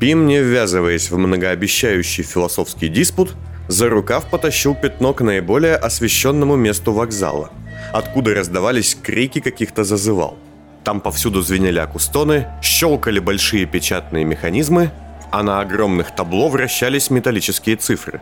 Пим, 0.00 0.26
не 0.26 0.38
ввязываясь 0.40 1.10
в 1.10 1.16
многообещающий 1.18 2.22
философский 2.22 2.88
диспут, 2.88 3.34
за 3.66 3.88
рукав 3.88 4.30
потащил 4.30 4.74
пятно 4.76 5.12
к 5.12 5.22
наиболее 5.22 5.74
освещенному 5.74 6.54
месту 6.54 6.92
вокзала, 6.92 7.50
откуда 7.92 8.34
раздавались 8.34 8.94
крики 8.94 9.40
каких-то 9.40 9.82
зазывал. 9.82 10.38
Там 10.84 11.00
повсюду 11.00 11.42
звенели 11.42 11.80
акустоны, 11.80 12.46
щелкали 12.62 13.18
большие 13.18 13.66
печатные 13.66 14.24
механизмы, 14.24 14.92
а 15.30 15.42
на 15.42 15.60
огромных 15.60 16.14
табло 16.14 16.48
вращались 16.48 17.10
металлические 17.10 17.76
цифры. 17.76 18.20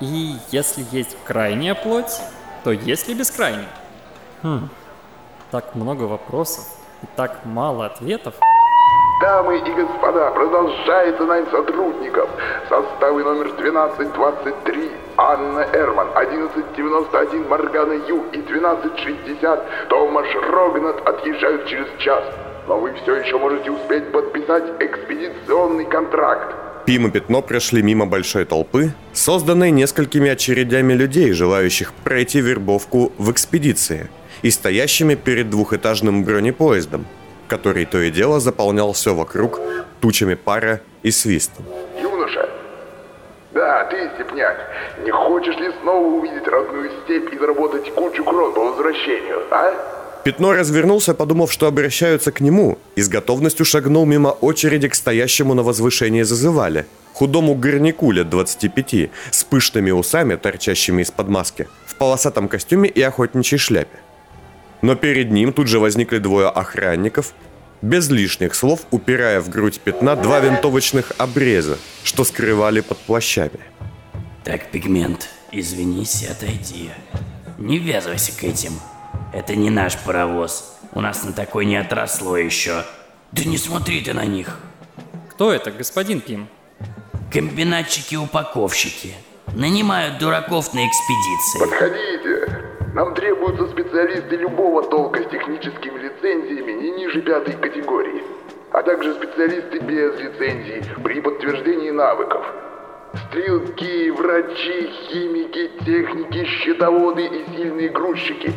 И 0.00 0.34
если 0.50 0.84
есть 0.90 1.16
крайняя 1.24 1.74
плоть, 1.74 2.20
то 2.64 2.72
есть 2.72 3.08
ли 3.08 3.14
бескрайняя? 3.14 3.68
Хм, 4.42 4.68
так 5.52 5.76
много 5.76 6.02
вопросов 6.02 6.64
и 7.02 7.06
так 7.16 7.44
мало 7.44 7.86
ответов. 7.86 8.34
Дамы 9.24 9.56
и 9.56 9.72
господа, 9.72 10.30
продолжается 10.32 11.24
найм 11.24 11.46
сотрудников. 11.50 12.28
Составы 12.68 13.24
номер 13.24 13.54
1223 13.56 14.90
Анна 15.16 15.66
Эрман, 15.72 16.08
1191 16.14 17.48
Маргана 17.48 17.94
Ю 18.06 18.22
и 18.32 18.40
1260 18.40 19.88
Томаш 19.88 20.26
Рогнат 20.52 21.08
отъезжают 21.08 21.66
через 21.66 21.86
час. 22.00 22.22
Но 22.68 22.78
вы 22.78 22.92
все 23.02 23.14
еще 23.16 23.38
можете 23.38 23.70
успеть 23.70 24.12
подписать 24.12 24.64
экспедиционный 24.78 25.86
контракт. 25.86 26.54
Пим 26.84 27.06
и 27.06 27.10
Пятно 27.10 27.40
прошли 27.40 27.80
мимо 27.80 28.04
большой 28.04 28.44
толпы, 28.44 28.90
созданной 29.14 29.70
несколькими 29.70 30.28
очередями 30.28 30.92
людей, 30.92 31.32
желающих 31.32 31.94
пройти 32.04 32.42
вербовку 32.42 33.10
в 33.16 33.32
экспедиции, 33.32 34.10
и 34.42 34.50
стоящими 34.50 35.14
перед 35.14 35.48
двухэтажным 35.48 36.24
бронепоездом, 36.24 37.06
который 37.48 37.84
то 37.84 38.00
и 38.00 38.10
дело 38.10 38.40
заполнял 38.40 38.92
все 38.92 39.14
вокруг 39.14 39.60
тучами 40.00 40.34
пара 40.34 40.80
и 41.02 41.10
свистом. 41.10 41.64
Юноша, 42.00 42.48
да, 43.52 43.84
ты, 43.84 44.10
степняк, 44.14 44.56
не 45.04 45.10
хочешь 45.10 45.56
ли 45.56 45.70
снова 45.80 46.06
увидеть 46.06 46.46
родную 46.46 46.90
степь 47.04 47.32
и 47.32 47.38
заработать 47.38 47.92
кучу 47.94 48.24
крон 48.24 48.52
по 48.52 48.70
возвращению, 48.70 49.42
а? 49.50 49.72
Пятно 50.24 50.54
развернулся, 50.54 51.12
подумав, 51.12 51.52
что 51.52 51.66
обращаются 51.66 52.32
к 52.32 52.40
нему, 52.40 52.78
и 52.96 53.02
с 53.02 53.10
готовностью 53.10 53.66
шагнул 53.66 54.06
мимо 54.06 54.28
очереди 54.28 54.88
к 54.88 54.94
стоящему 54.94 55.52
на 55.52 55.62
возвышении 55.62 56.22
зазывали. 56.22 56.86
Худому 57.12 57.54
горняку 57.54 58.10
лет 58.10 58.30
25, 58.30 59.10
с 59.30 59.44
пышными 59.44 59.90
усами, 59.90 60.36
торчащими 60.36 61.02
из-под 61.02 61.28
маски, 61.28 61.68
в 61.86 61.96
полосатом 61.96 62.48
костюме 62.48 62.88
и 62.88 63.02
охотничьей 63.02 63.58
шляпе. 63.58 63.98
Но 64.84 64.96
перед 64.96 65.30
ним 65.30 65.54
тут 65.54 65.66
же 65.66 65.78
возникли 65.78 66.18
двое 66.18 66.46
охранников, 66.46 67.32
без 67.80 68.10
лишних 68.10 68.54
слов 68.54 68.80
упирая 68.90 69.40
в 69.40 69.48
грудь 69.48 69.80
пятна 69.80 70.14
два 70.14 70.40
винтовочных 70.40 71.12
обреза, 71.16 71.78
что 72.02 72.22
скрывали 72.22 72.82
под 72.82 72.98
плащами. 72.98 73.60
Так, 74.44 74.70
пигмент, 74.70 75.30
извинись 75.52 76.22
и 76.22 76.26
отойди. 76.26 76.90
Не 77.56 77.78
ввязывайся 77.78 78.38
к 78.38 78.44
этим. 78.44 78.72
Это 79.32 79.56
не 79.56 79.70
наш 79.70 79.96
паровоз. 79.96 80.76
У 80.92 81.00
нас 81.00 81.24
на 81.24 81.32
такой 81.32 81.64
не 81.64 81.76
отросло 81.76 82.36
еще. 82.36 82.84
Да 83.32 83.42
не 83.44 83.56
смотри 83.56 84.02
ты 84.02 84.12
на 84.12 84.26
них. 84.26 84.60
Кто 85.30 85.50
это, 85.50 85.70
господин 85.70 86.20
Пим? 86.20 86.46
Комбинатчики-упаковщики. 87.32 89.14
Нанимают 89.54 90.18
дураков 90.18 90.74
на 90.74 90.86
экспедиции. 90.86 91.58
Подходите. 91.58 92.33
Нам 92.94 93.12
требуются 93.12 93.66
специалисты 93.66 94.36
любого 94.36 94.84
толка 94.84 95.20
с 95.24 95.26
техническими 95.28 95.98
лицензиями 95.98 96.80
не 96.80 96.90
ниже 96.92 97.22
пятой 97.22 97.54
категории, 97.54 98.22
а 98.70 98.82
также 98.82 99.14
специалисты 99.14 99.80
без 99.80 100.16
лицензий 100.20 100.84
при 101.02 101.20
подтверждении 101.20 101.90
навыков. 101.90 102.46
Стрелки, 103.28 104.10
врачи, 104.10 104.90
химики, 105.08 105.72
техники, 105.84 106.44
счетоводы 106.44 107.26
и 107.26 107.56
сильные 107.56 107.88
грузчики. 107.88 108.52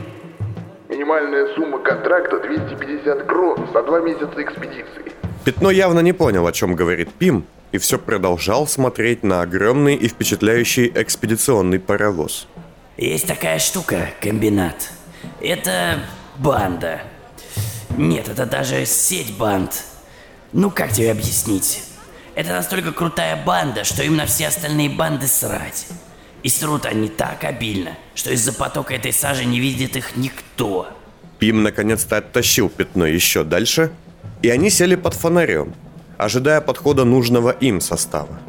Минимальная 0.88 1.56
сумма 1.56 1.79
контракта 1.79 2.39
250 2.39 3.24
крон 3.24 3.67
за 3.74 3.82
два 3.82 4.01
месяца 4.01 4.39
экспедиции. 4.39 5.13
Пятно 5.46 5.72
явно 5.72 6.01
не 6.01 6.13
понял, 6.13 6.46
о 6.46 6.51
чем 6.51 6.75
говорит 6.75 7.10
Пим, 7.17 7.44
и 7.72 7.79
все 7.79 7.98
продолжал 7.98 8.67
смотреть 8.67 9.24
на 9.24 9.41
огромный 9.41 9.96
и 9.96 10.08
впечатляющий 10.08 10.91
экспедиционный 10.94 11.79
паровоз. 11.79 12.48
Есть 12.98 13.27
такая 13.27 13.60
штука, 13.60 14.10
комбинат. 14.20 14.89
Это 15.39 16.00
банда. 16.38 17.01
Нет, 17.96 18.27
это 18.27 18.48
даже 18.48 18.86
сеть 18.88 19.38
банд. 19.38 19.84
Ну 20.51 20.72
как 20.72 20.92
тебе 20.92 21.12
объяснить? 21.12 21.84
Это 22.34 22.54
настолько 22.54 22.92
крутая 22.92 23.44
банда, 23.46 23.84
что 23.84 24.04
им 24.04 24.16
на 24.16 24.25
все 24.25 24.48
остальные 24.48 24.89
банды 24.89 25.27
срать. 25.27 25.86
И 26.42 26.50
срут 26.50 26.86
они 26.86 27.08
так 27.08 27.44
обильно, 27.44 27.98
что 28.16 28.32
из-за 28.32 28.51
потока 28.51 28.96
этой 28.96 29.13
сажи 29.13 29.46
не 29.46 29.60
видит 29.60 29.96
их 29.96 30.16
никто. 30.16 30.88
Пим 31.38 31.62
наконец-то 31.62 32.18
оттащил 32.18 32.68
пятно 32.68 33.06
еще 33.06 33.44
дальше, 33.44 33.92
и 34.42 34.50
они 34.50 34.72
сели 34.72 34.96
под 34.96 35.13
фонарем, 35.13 35.75
ожидая 36.18 36.62
подхода 36.62 37.06
нужного 37.06 37.51
им 37.51 37.80
состава. 37.80 38.39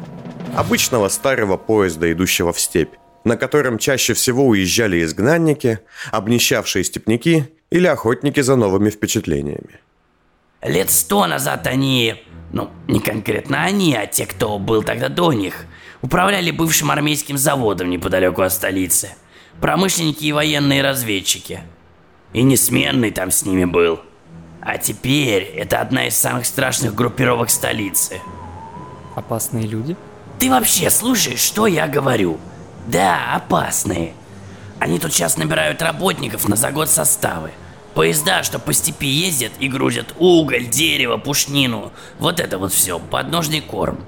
Обычного 0.55 1.09
старого 1.09 1.57
поезда, 1.57 2.11
идущего 2.11 2.51
в 2.51 2.59
степь, 2.59 2.93
на 3.23 3.37
котором 3.37 3.77
чаще 3.77 4.13
всего 4.13 4.47
уезжали 4.47 5.03
изгнанники, 5.03 5.79
обнищавшие 6.11 6.83
степняки 6.83 7.45
или 7.69 7.87
охотники 7.87 8.39
за 8.41 8.55
новыми 8.55 8.89
впечатлениями. 8.89 9.79
Лет 10.61 10.91
сто 10.91 11.25
назад 11.27 11.67
они, 11.67 12.15
ну, 12.51 12.69
не 12.87 12.99
конкретно 12.99 13.63
они, 13.63 13.95
а 13.95 14.07
те, 14.07 14.25
кто 14.25 14.59
был 14.59 14.83
тогда 14.83 15.07
до 15.09 15.31
них, 15.31 15.65
управляли 16.01 16.51
бывшим 16.51 16.91
армейским 16.91 17.37
заводом 17.37 17.89
неподалеку 17.89 18.41
от 18.41 18.51
столицы. 18.51 19.09
Промышленники 19.61 20.25
и 20.25 20.31
военные 20.31 20.81
разведчики. 20.81 21.61
И 22.33 22.43
несменный 22.43 23.11
там 23.11 23.31
с 23.31 23.43
ними 23.43 23.65
был. 23.65 23.99
А 24.61 24.77
теперь 24.77 25.43
это 25.43 25.81
одна 25.81 26.07
из 26.07 26.15
самых 26.15 26.45
страшных 26.45 26.93
группировок 26.93 27.49
столицы. 27.49 28.19
Опасные 29.15 29.65
люди? 29.65 29.95
Ты 30.37 30.49
вообще 30.49 30.89
слушаешь, 30.89 31.39
что 31.39 31.67
я 31.67 31.87
говорю? 31.87 32.37
Да, 32.87 33.35
опасные. 33.35 34.13
Они 34.79 34.97
тут 34.99 35.13
сейчас 35.13 35.37
набирают 35.37 35.81
работников 35.81 36.47
на 36.47 36.55
за 36.55 36.71
год 36.71 36.89
составы. 36.89 37.51
Поезда, 37.93 38.43
что 38.43 38.59
по 38.59 38.71
степи 38.71 39.07
ездят 39.07 39.51
и 39.59 39.67
грузят 39.67 40.13
уголь, 40.17 40.67
дерево, 40.67 41.17
пушнину. 41.17 41.91
Вот 42.17 42.39
это 42.39 42.57
вот 42.57 42.71
все, 42.71 42.99
подножный 42.99 43.61
корм. 43.61 43.99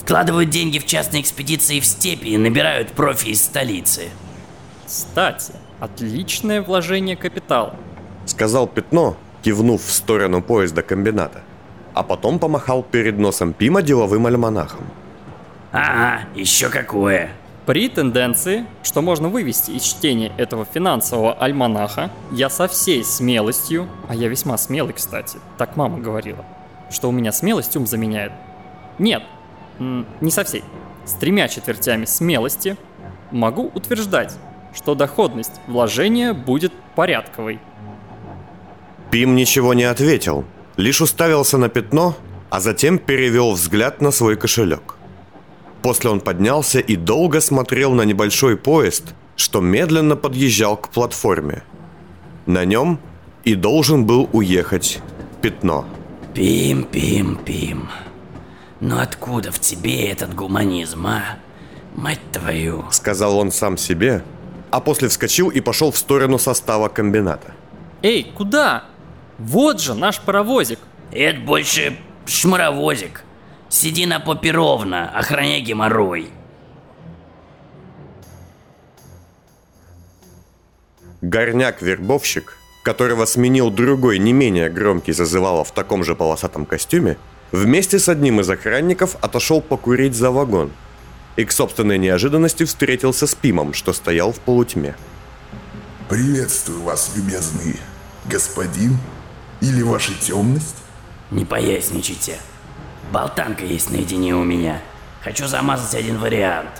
Вкладывают 0.00 0.50
деньги 0.50 0.78
в 0.78 0.86
частные 0.86 1.22
экспедиции 1.22 1.80
в 1.80 1.86
степи 1.86 2.28
и 2.28 2.38
набирают 2.38 2.92
профи 2.92 3.28
из 3.28 3.42
столицы. 3.42 4.10
Кстати, 4.86 5.52
отличное 5.80 6.62
вложение 6.62 7.16
капитала. 7.16 7.76
Сказал 8.24 8.66
Пятно, 8.66 9.16
кивнув 9.42 9.84
в 9.84 9.92
сторону 9.92 10.42
поезда 10.42 10.82
комбината. 10.82 11.42
А 11.94 12.02
потом 12.02 12.38
помахал 12.38 12.82
перед 12.82 13.18
носом 13.18 13.52
Пима 13.52 13.82
деловым 13.82 14.26
альманахом. 14.26 14.86
Ага, 15.72 16.20
еще 16.34 16.68
какое. 16.68 17.30
При 17.66 17.88
тенденции, 17.88 18.64
что 18.84 19.02
можно 19.02 19.28
вывести 19.28 19.72
из 19.72 19.82
чтения 19.82 20.32
этого 20.36 20.64
финансового 20.64 21.32
альманаха, 21.32 22.12
я 22.30 22.48
со 22.48 22.68
всей 22.68 23.02
смелостью, 23.02 23.88
а 24.08 24.14
я 24.14 24.28
весьма 24.28 24.56
смелый, 24.56 24.92
кстати, 24.92 25.38
так 25.58 25.76
мама 25.76 25.98
говорила, 25.98 26.44
что 26.90 27.08
у 27.08 27.12
меня 27.12 27.32
смелость 27.32 27.76
ум 27.76 27.84
заменяет. 27.84 28.30
Нет, 29.00 29.24
не 29.80 30.30
со 30.30 30.44
всей. 30.44 30.62
С 31.04 31.14
тремя 31.14 31.48
четвертями 31.48 32.04
смелости 32.04 32.76
могу 33.32 33.70
утверждать, 33.74 34.36
что 34.72 34.94
доходность 34.94 35.60
вложения 35.66 36.34
будет 36.34 36.72
порядковой. 36.94 37.58
Пим 39.10 39.34
ничего 39.34 39.74
не 39.74 39.84
ответил, 39.84 40.44
лишь 40.76 41.00
уставился 41.00 41.58
на 41.58 41.68
пятно, 41.68 42.14
а 42.48 42.60
затем 42.60 42.98
перевел 42.98 43.52
взгляд 43.52 44.00
на 44.00 44.12
свой 44.12 44.36
кошелек. 44.36 44.95
После 45.86 46.10
он 46.10 46.20
поднялся 46.20 46.80
и 46.80 46.96
долго 46.96 47.40
смотрел 47.40 47.92
на 47.92 48.02
небольшой 48.02 48.56
поезд, 48.56 49.14
что 49.36 49.60
медленно 49.60 50.16
подъезжал 50.16 50.76
к 50.76 50.88
платформе. 50.88 51.62
На 52.44 52.64
нем 52.64 52.98
и 53.44 53.54
должен 53.54 54.04
был 54.04 54.28
уехать 54.32 54.98
пятно. 55.42 55.86
Пим, 56.34 56.82
пим, 56.82 57.36
пим. 57.36 57.88
Но 58.80 58.98
откуда 58.98 59.52
в 59.52 59.60
тебе 59.60 60.10
этот 60.10 60.34
гуманизм, 60.34 61.06
а? 61.06 61.22
Мать 61.94 62.32
твою. 62.32 62.86
Сказал 62.90 63.38
он 63.38 63.52
сам 63.52 63.78
себе, 63.78 64.24
а 64.72 64.80
после 64.80 65.06
вскочил 65.06 65.50
и 65.50 65.60
пошел 65.60 65.92
в 65.92 65.98
сторону 65.98 66.40
состава 66.40 66.88
комбината. 66.88 67.54
Эй, 68.02 68.24
куда? 68.36 68.86
Вот 69.38 69.80
же 69.80 69.94
наш 69.94 70.18
паровозик. 70.18 70.80
Это 71.12 71.38
больше 71.38 71.96
шмаровозик. 72.26 73.22
Сиди 73.76 74.06
на 74.06 74.20
попе 74.20 74.52
ровно, 74.52 75.06
охраняй 75.10 75.60
геморрой. 75.60 76.30
Горняк-вербовщик, 81.20 82.56
которого 82.82 83.26
сменил 83.26 83.70
другой 83.70 84.18
не 84.18 84.32
менее 84.32 84.70
громкий 84.70 85.12
зазывало 85.12 85.62
в 85.62 85.72
таком 85.72 86.04
же 86.04 86.16
полосатом 86.16 86.64
костюме, 86.64 87.18
вместе 87.52 87.98
с 87.98 88.08
одним 88.08 88.40
из 88.40 88.48
охранников 88.48 89.16
отошел 89.20 89.60
покурить 89.60 90.14
за 90.14 90.30
вагон 90.30 90.72
и 91.36 91.44
к 91.44 91.52
собственной 91.52 91.98
неожиданности 91.98 92.64
встретился 92.64 93.26
с 93.26 93.34
Пимом, 93.34 93.74
что 93.74 93.92
стоял 93.92 94.32
в 94.32 94.40
полутьме. 94.40 94.96
«Приветствую 96.08 96.80
вас, 96.80 97.12
любезный 97.14 97.76
господин, 98.24 98.96
или 99.60 99.82
ваша 99.82 100.14
темность?» 100.14 100.76
«Не 101.30 101.44
поясничайте», 101.44 102.38
Болтанка 103.12 103.64
есть 103.64 103.90
наедине 103.90 104.34
у 104.34 104.44
меня. 104.44 104.80
Хочу 105.22 105.46
замазать 105.46 105.94
один 105.94 106.18
вариант. 106.18 106.70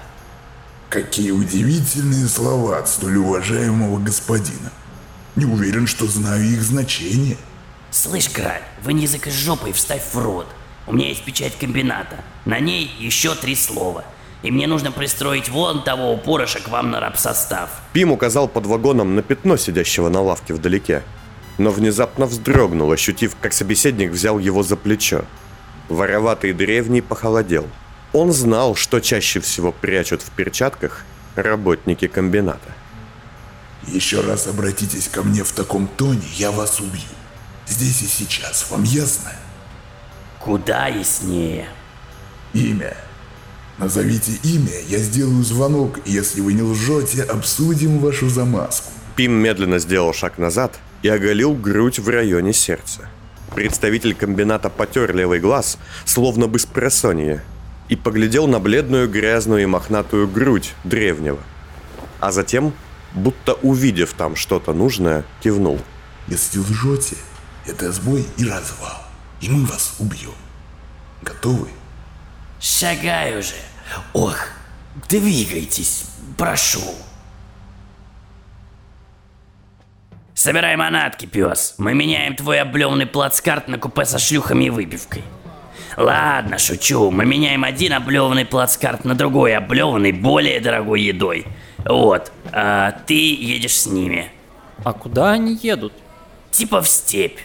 Какие 0.88 1.30
удивительные 1.30 2.26
слова 2.26 2.78
от 2.78 2.88
столь 2.88 3.16
уважаемого 3.16 3.98
господина. 3.98 4.72
Не 5.34 5.44
уверен, 5.44 5.86
что 5.86 6.06
знаю 6.06 6.44
их 6.44 6.62
значение. 6.62 7.36
Слышь, 7.90 8.28
Краль, 8.28 8.62
вынь 8.82 9.00
язык 9.00 9.26
из 9.26 9.34
жопы 9.34 9.70
и 9.70 9.72
вставь 9.72 10.02
в 10.12 10.18
рот. 10.18 10.46
У 10.86 10.92
меня 10.92 11.08
есть 11.08 11.24
печать 11.24 11.56
комбината. 11.58 12.16
На 12.44 12.60
ней 12.60 12.90
еще 12.98 13.34
три 13.34 13.54
слова. 13.54 14.04
И 14.42 14.50
мне 14.50 14.66
нужно 14.66 14.92
пристроить 14.92 15.48
вон 15.48 15.82
того 15.82 16.12
упорыша 16.12 16.60
к 16.60 16.68
вам 16.68 16.90
на 16.90 17.00
рабсостав. 17.00 17.70
Пим 17.92 18.12
указал 18.12 18.48
под 18.48 18.66
вагоном 18.66 19.16
на 19.16 19.22
пятно, 19.22 19.56
сидящего 19.56 20.08
на 20.08 20.20
лавке 20.20 20.54
вдалеке. 20.54 21.02
Но 21.58 21.70
внезапно 21.70 22.26
вздрогнул, 22.26 22.92
ощутив, 22.92 23.34
как 23.40 23.52
собеседник 23.52 24.12
взял 24.12 24.38
его 24.38 24.62
за 24.62 24.76
плечо. 24.76 25.24
Вороватый 25.88 26.52
древний 26.52 27.00
похолодел. 27.00 27.66
Он 28.12 28.32
знал, 28.32 28.74
что 28.74 29.00
чаще 29.00 29.40
всего 29.40 29.72
прячут 29.72 30.22
в 30.22 30.30
перчатках 30.30 31.04
работники 31.34 32.06
комбината. 32.08 32.72
Еще 33.86 34.20
раз 34.20 34.46
обратитесь 34.46 35.08
ко 35.08 35.22
мне 35.22 35.44
в 35.44 35.52
таком 35.52 35.86
тоне, 35.86 36.26
я 36.36 36.50
вас 36.50 36.80
убью. 36.80 37.02
Здесь 37.68 38.02
и 38.02 38.06
сейчас, 38.06 38.70
вам 38.70 38.82
ясно? 38.82 39.32
Куда 40.40 40.86
яснее. 40.88 41.68
Имя. 42.52 42.96
Назовите 43.78 44.32
имя, 44.42 44.72
я 44.88 44.98
сделаю 44.98 45.44
звонок, 45.44 45.98
и 46.06 46.10
если 46.10 46.40
вы 46.40 46.54
не 46.54 46.62
лжете, 46.62 47.22
обсудим 47.22 47.98
вашу 47.98 48.28
замазку. 48.28 48.90
Пим 49.16 49.32
медленно 49.32 49.78
сделал 49.78 50.14
шаг 50.14 50.38
назад 50.38 50.78
и 51.02 51.08
оголил 51.08 51.54
грудь 51.54 51.98
в 51.98 52.08
районе 52.08 52.52
сердца. 52.52 53.10
Представитель 53.56 54.14
комбината 54.14 54.68
потер 54.68 55.16
левый 55.16 55.40
глаз, 55.40 55.78
словно 56.04 56.46
бы 56.46 56.58
с 56.58 56.66
просонья, 56.66 57.42
и 57.88 57.96
поглядел 57.96 58.46
на 58.46 58.60
бледную, 58.60 59.08
грязную 59.08 59.62
и 59.62 59.66
мохнатую 59.66 60.28
грудь 60.28 60.74
древнего. 60.84 61.38
А 62.20 62.32
затем, 62.32 62.74
будто 63.14 63.54
увидев 63.54 64.12
там 64.12 64.36
что-то 64.36 64.74
нужное, 64.74 65.24
кивнул. 65.42 65.80
«Если 66.28 66.58
лжете, 66.58 67.16
это 67.66 67.90
сбой 67.92 68.26
и 68.36 68.44
развал. 68.44 69.02
и 69.40 69.48
мы 69.48 69.64
вас 69.64 69.94
убьем. 70.00 70.34
Готовы? 71.22 71.68
Шагай 72.60 73.38
уже. 73.38 73.54
Ох, 74.12 74.36
двигайтесь, 75.08 76.04
прошу. 76.36 76.82
Собирай 80.36 80.76
манатки, 80.76 81.24
пес. 81.24 81.76
Мы 81.78 81.94
меняем 81.94 82.36
твой 82.36 82.60
облемный 82.60 83.06
плацкарт 83.06 83.68
на 83.68 83.78
купе 83.78 84.04
со 84.04 84.18
шлюхами 84.18 84.64
и 84.64 84.70
выпивкой. 84.70 85.24
Ладно, 85.96 86.58
шучу. 86.58 87.10
Мы 87.10 87.24
меняем 87.24 87.64
один 87.64 87.94
облеванный 87.94 88.44
плацкарт 88.44 89.06
на 89.06 89.14
другой 89.14 89.56
облеванный 89.56 90.12
более 90.12 90.60
дорогой 90.60 91.00
едой. 91.00 91.46
Вот, 91.86 92.32
а 92.52 92.92
ты 93.06 93.14
едешь 93.14 93.80
с 93.80 93.86
ними. 93.86 94.30
А 94.84 94.92
куда 94.92 95.32
они 95.32 95.58
едут? 95.62 95.94
Типа 96.50 96.82
в 96.82 96.86
степь. 96.86 97.40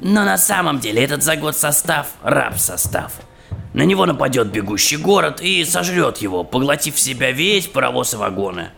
Но 0.00 0.24
на 0.24 0.36
самом 0.36 0.80
деле 0.80 1.04
этот 1.04 1.22
за 1.22 1.36
год 1.36 1.56
состав– 1.56 2.08
раб-состав. 2.24 3.12
На 3.72 3.82
него 3.82 4.04
нападет 4.04 4.48
бегущий 4.48 4.96
город 4.96 5.40
и 5.40 5.64
сожрет 5.64 6.18
его, 6.18 6.42
поглотив 6.42 6.96
в 6.96 7.00
себя 7.00 7.30
весь 7.30 7.68
паровоз 7.68 8.14
и 8.14 8.16
вагоны. 8.16 8.72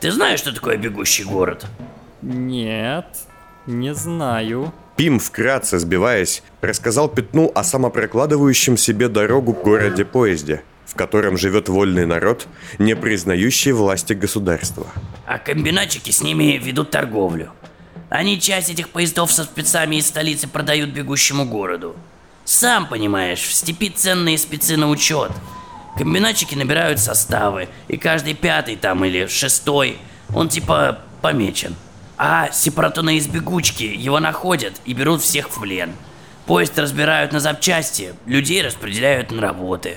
Ты 0.00 0.10
знаешь, 0.10 0.38
что 0.40 0.54
такое 0.54 0.78
бегущий 0.78 1.24
город? 1.24 1.66
Нет, 2.22 3.06
не 3.66 3.94
знаю. 3.94 4.72
Пим, 4.96 5.18
вкратце 5.18 5.78
сбиваясь, 5.78 6.42
рассказал 6.60 7.08
Пятну 7.08 7.50
о 7.54 7.64
самопрокладывающем 7.64 8.76
себе 8.76 9.08
дорогу 9.08 9.52
городе-поезде, 9.52 10.62
в 10.84 10.94
котором 10.94 11.38
живет 11.38 11.68
вольный 11.68 12.04
народ, 12.04 12.46
не 12.78 12.94
признающий 12.94 13.72
власти 13.72 14.12
государства. 14.12 14.86
А 15.26 15.38
комбинатчики 15.38 16.10
с 16.10 16.22
ними 16.22 16.58
ведут 16.62 16.90
торговлю. 16.90 17.50
Они 18.10 18.38
часть 18.40 18.68
этих 18.68 18.90
поездов 18.90 19.32
со 19.32 19.44
спецами 19.44 19.96
из 19.96 20.06
столицы 20.06 20.48
продают 20.48 20.90
бегущему 20.90 21.46
городу. 21.46 21.96
Сам 22.44 22.88
понимаешь, 22.88 23.40
в 23.40 23.52
степи 23.52 23.88
ценные 23.88 24.36
спецы 24.36 24.76
на 24.76 24.90
учет. 24.90 25.30
Комбинатчики 25.96 26.54
набирают 26.54 26.98
составы, 26.98 27.68
и 27.88 27.96
каждый 27.96 28.34
пятый 28.34 28.76
там 28.76 29.04
или 29.04 29.26
шестой, 29.26 29.98
он 30.34 30.48
типа 30.48 31.00
помечен. 31.22 31.76
А 32.22 32.50
сепаратуны 32.52 33.16
из 33.16 33.28
бегучки 33.28 33.82
его 33.82 34.20
находят 34.20 34.74
и 34.84 34.92
берут 34.92 35.22
всех 35.22 35.48
в 35.48 35.62
плен. 35.62 35.94
Поезд 36.44 36.78
разбирают 36.78 37.32
на 37.32 37.40
запчасти, 37.40 38.12
людей 38.26 38.60
распределяют 38.60 39.30
на 39.30 39.40
работы. 39.40 39.96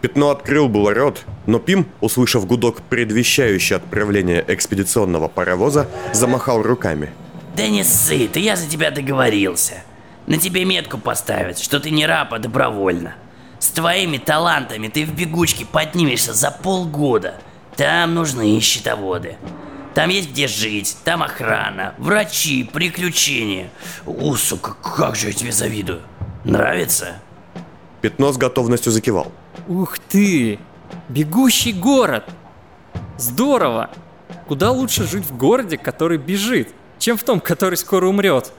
Пятно 0.00 0.30
открыл 0.30 0.70
было 0.70 0.94
рот, 0.94 1.26
но 1.44 1.58
Пим, 1.58 1.86
услышав 2.00 2.46
гудок, 2.46 2.80
предвещающий 2.80 3.76
отправление 3.76 4.42
экспедиционного 4.48 5.28
паровоза, 5.28 5.90
замахал 6.14 6.62
руками. 6.62 7.10
Да 7.54 7.68
не 7.68 7.84
ссы, 7.84 8.28
ты 8.28 8.40
я 8.40 8.56
за 8.56 8.66
тебя 8.66 8.90
договорился. 8.90 9.82
На 10.26 10.38
тебе 10.38 10.64
метку 10.64 10.96
поставят, 10.96 11.58
что 11.58 11.80
ты 11.80 11.90
не 11.90 12.06
раб, 12.06 12.32
а 12.32 12.38
добровольно. 12.38 13.14
С 13.58 13.68
твоими 13.68 14.16
талантами 14.16 14.88
ты 14.88 15.04
в 15.04 15.14
бегучке 15.14 15.66
поднимешься 15.66 16.32
за 16.32 16.50
полгода. 16.50 17.34
Там 17.76 18.14
нужны 18.14 18.58
счетоводы. 18.60 19.36
Там 19.98 20.10
есть 20.10 20.30
где 20.30 20.46
жить, 20.46 20.96
там 21.02 21.24
охрана, 21.24 21.92
врачи, 21.98 22.62
приключения. 22.62 23.68
У, 24.06 24.32
сука, 24.36 24.74
как 24.74 25.16
же 25.16 25.26
я 25.26 25.32
тебе 25.32 25.50
завидую. 25.50 26.02
Нравится? 26.44 27.20
Пятно 28.00 28.30
с 28.30 28.36
готовностью 28.36 28.92
закивал. 28.92 29.32
Ух 29.66 29.98
ты! 29.98 30.60
Бегущий 31.08 31.72
город! 31.72 32.22
Здорово! 33.16 33.90
Куда 34.46 34.70
лучше 34.70 35.04
жить 35.04 35.24
в 35.24 35.36
городе, 35.36 35.76
который 35.76 36.16
бежит, 36.16 36.68
чем 37.00 37.18
в 37.18 37.24
том, 37.24 37.40
который 37.40 37.74
скоро 37.74 38.06
умрет? 38.06 38.52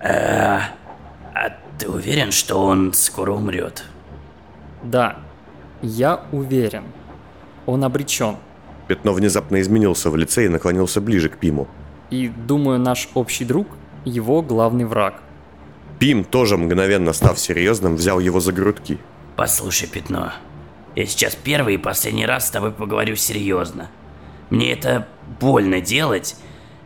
А 0.00 0.70
ты 1.78 1.86
уверен, 1.86 2.32
что 2.32 2.56
он 2.56 2.94
скоро 2.94 3.32
умрет? 3.32 3.84
Да, 4.82 5.18
я 5.82 6.22
уверен. 6.32 6.84
Он 7.66 7.84
обречен. 7.84 8.38
Пятно 8.88 9.12
внезапно 9.12 9.60
изменился 9.60 10.10
в 10.10 10.16
лице 10.16 10.46
и 10.46 10.48
наклонился 10.48 11.00
ближе 11.02 11.28
к 11.28 11.36
Пиму. 11.36 11.68
И 12.10 12.28
думаю, 12.28 12.78
наш 12.78 13.08
общий 13.14 13.44
друг– 13.44 13.68
его 14.04 14.40
главный 14.40 14.86
враг. 14.86 15.22
Пим, 15.98 16.24
тоже 16.24 16.56
мгновенно 16.56 17.12
став 17.12 17.38
серьезным, 17.38 17.96
взял 17.96 18.18
его 18.18 18.40
за 18.40 18.52
грудки. 18.52 18.98
Послушай, 19.36 19.88
Пятно, 19.88 20.32
я 20.96 21.06
сейчас 21.06 21.34
первый 21.34 21.74
и 21.74 21.78
последний 21.78 22.24
раз 22.24 22.46
с 22.46 22.50
тобой 22.50 22.72
поговорю 22.72 23.14
серьезно. 23.14 23.90
Мне 24.48 24.72
это 24.72 25.06
больно 25.38 25.82
делать 25.82 26.36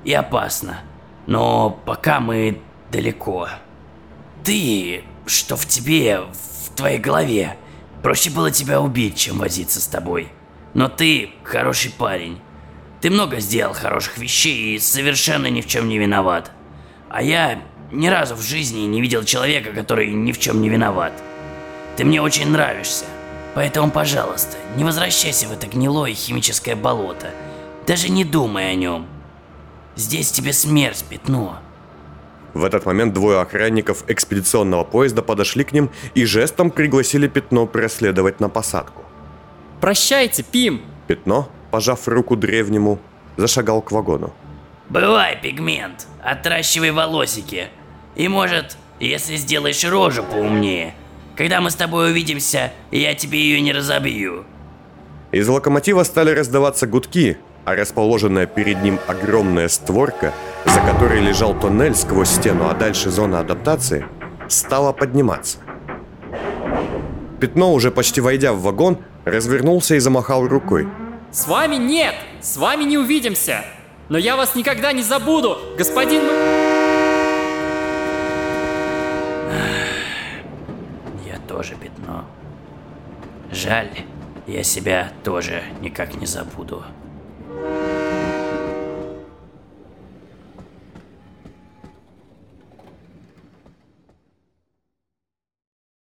и 0.03 0.13
опасно, 0.13 0.81
но 1.27 1.71
пока 1.85 2.19
мы 2.19 2.61
далеко. 2.91 3.49
Ты, 4.43 5.05
что 5.27 5.57
в 5.57 5.67
тебе, 5.67 6.21
в 6.21 6.75
твоей 6.75 6.99
голове, 6.99 7.57
проще 8.03 8.31
было 8.31 8.51
тебя 8.51 8.81
убить, 8.81 9.17
чем 9.17 9.39
возиться 9.39 9.81
с 9.81 9.87
тобой. 9.87 10.33
Но 10.75 10.89
ты 10.89 11.31
хороший 11.45 11.93
парень. 11.93 12.41
Ты 13.01 13.11
много 13.11 13.41
сделал 13.41 13.75
хороших 13.75 14.19
вещей 14.19 14.77
и 14.77 14.79
совершенно 14.79 15.49
ни 15.49 15.61
в 15.61 15.67
чем 15.67 15.89
не 15.89 15.99
виноват. 15.99 16.51
А 17.11 17.23
я 17.23 17.61
ни 17.91 18.07
разу 18.09 18.37
в 18.37 18.43
жизни 18.43 18.81
не 18.81 19.01
видел 19.01 19.25
человека, 19.25 19.73
который 19.73 20.13
ни 20.13 20.33
в 20.33 20.39
чем 20.39 20.63
не 20.63 20.69
виноват. 20.69 21.13
Ты 21.97 22.05
мне 22.05 22.23
очень 22.23 22.51
нравишься. 22.51 23.05
Поэтому, 23.55 23.91
пожалуйста, 23.91 24.57
не 24.77 24.85
возвращайся 24.85 25.47
в 25.47 25.53
это 25.53 25.67
гнилое 25.67 26.15
химическое 26.15 26.75
болото. 26.75 27.31
Даже 27.87 28.09
не 28.09 28.25
думай 28.25 28.71
о 28.71 28.75
нем. 28.75 29.07
Здесь 29.95 30.31
тебе 30.31 30.55
смерть, 30.55 31.05
пятно. 31.09 31.59
В 32.55 32.65
этот 32.65 32.87
момент 32.87 33.13
двое 33.13 33.41
охранников 33.41 34.05
экспедиционного 34.09 34.85
поезда 34.85 35.23
подошли 35.23 35.65
к 35.65 35.73
ним 35.73 35.91
и 36.15 36.25
жестом 36.25 36.71
пригласили 36.71 37.29
Пятно 37.29 37.67
проследовать 37.67 38.41
на 38.41 38.49
посадку. 38.49 39.02
Прощайте, 39.83 40.45
Пим! 40.45 40.81
Пятно, 41.09 41.49
пожав 41.73 42.07
руку 42.07 42.37
древнему, 42.37 43.01
зашагал 43.37 43.83
к 43.83 43.91
вагону. 43.91 44.33
Бывай, 44.89 45.37
пигмент, 45.43 46.07
отращивай 46.23 46.93
волосики. 46.93 47.67
И 48.15 48.29
может, 48.29 48.77
если 49.01 49.35
сделаешь 49.35 49.85
рожу 49.85 50.23
поумнее, 50.23 50.95
когда 51.37 51.61
мы 51.61 51.69
с 51.69 51.75
тобой 51.75 52.13
увидимся, 52.13 52.73
я 52.93 53.17
тебе 53.17 53.41
ее 53.41 53.61
не 53.61 53.73
разобью. 53.73 54.45
Из 55.33 55.49
локомотива 55.49 56.05
стали 56.05 56.31
раздаваться 56.31 56.87
гудки, 56.87 57.39
а 57.65 57.75
расположенная 57.75 58.47
перед 58.47 58.85
ним 58.85 59.01
огромная 59.09 59.67
створка, 59.67 60.33
за 60.65 60.79
которой 60.81 61.21
лежал 61.21 61.59
тоннель 61.59 61.97
сквозь 61.97 62.31
стену, 62.31 62.69
а 62.69 62.75
дальше 62.75 63.11
зона 63.11 63.41
адаптации, 63.41 64.07
стала 64.49 64.93
подниматься. 64.93 65.59
Пятно, 67.41 67.73
уже 67.73 67.91
почти 67.91 68.21
войдя 68.21 68.53
в 68.53 68.61
вагон, 68.61 68.99
развернулся 69.25 69.95
и 69.95 69.99
замахал 69.99 70.47
рукой. 70.47 70.89
С 71.31 71.47
вами 71.47 71.77
нет! 71.77 72.15
С 72.41 72.57
вами 72.57 72.85
не 72.85 72.99
увидимся! 72.99 73.65
Но 74.09 74.19
я 74.19 74.37
вас 74.37 74.55
никогда 74.55 74.93
не 74.93 75.03
забуду, 75.03 75.57
господин... 75.79 76.23
Я 81.27 81.39
тоже 81.49 81.75
пятно. 81.77 82.27
Жаль, 83.51 83.91
я 84.47 84.63
себя 84.63 85.13
тоже 85.25 85.63
никак 85.81 86.15
не 86.15 86.27
забуду. 86.27 86.85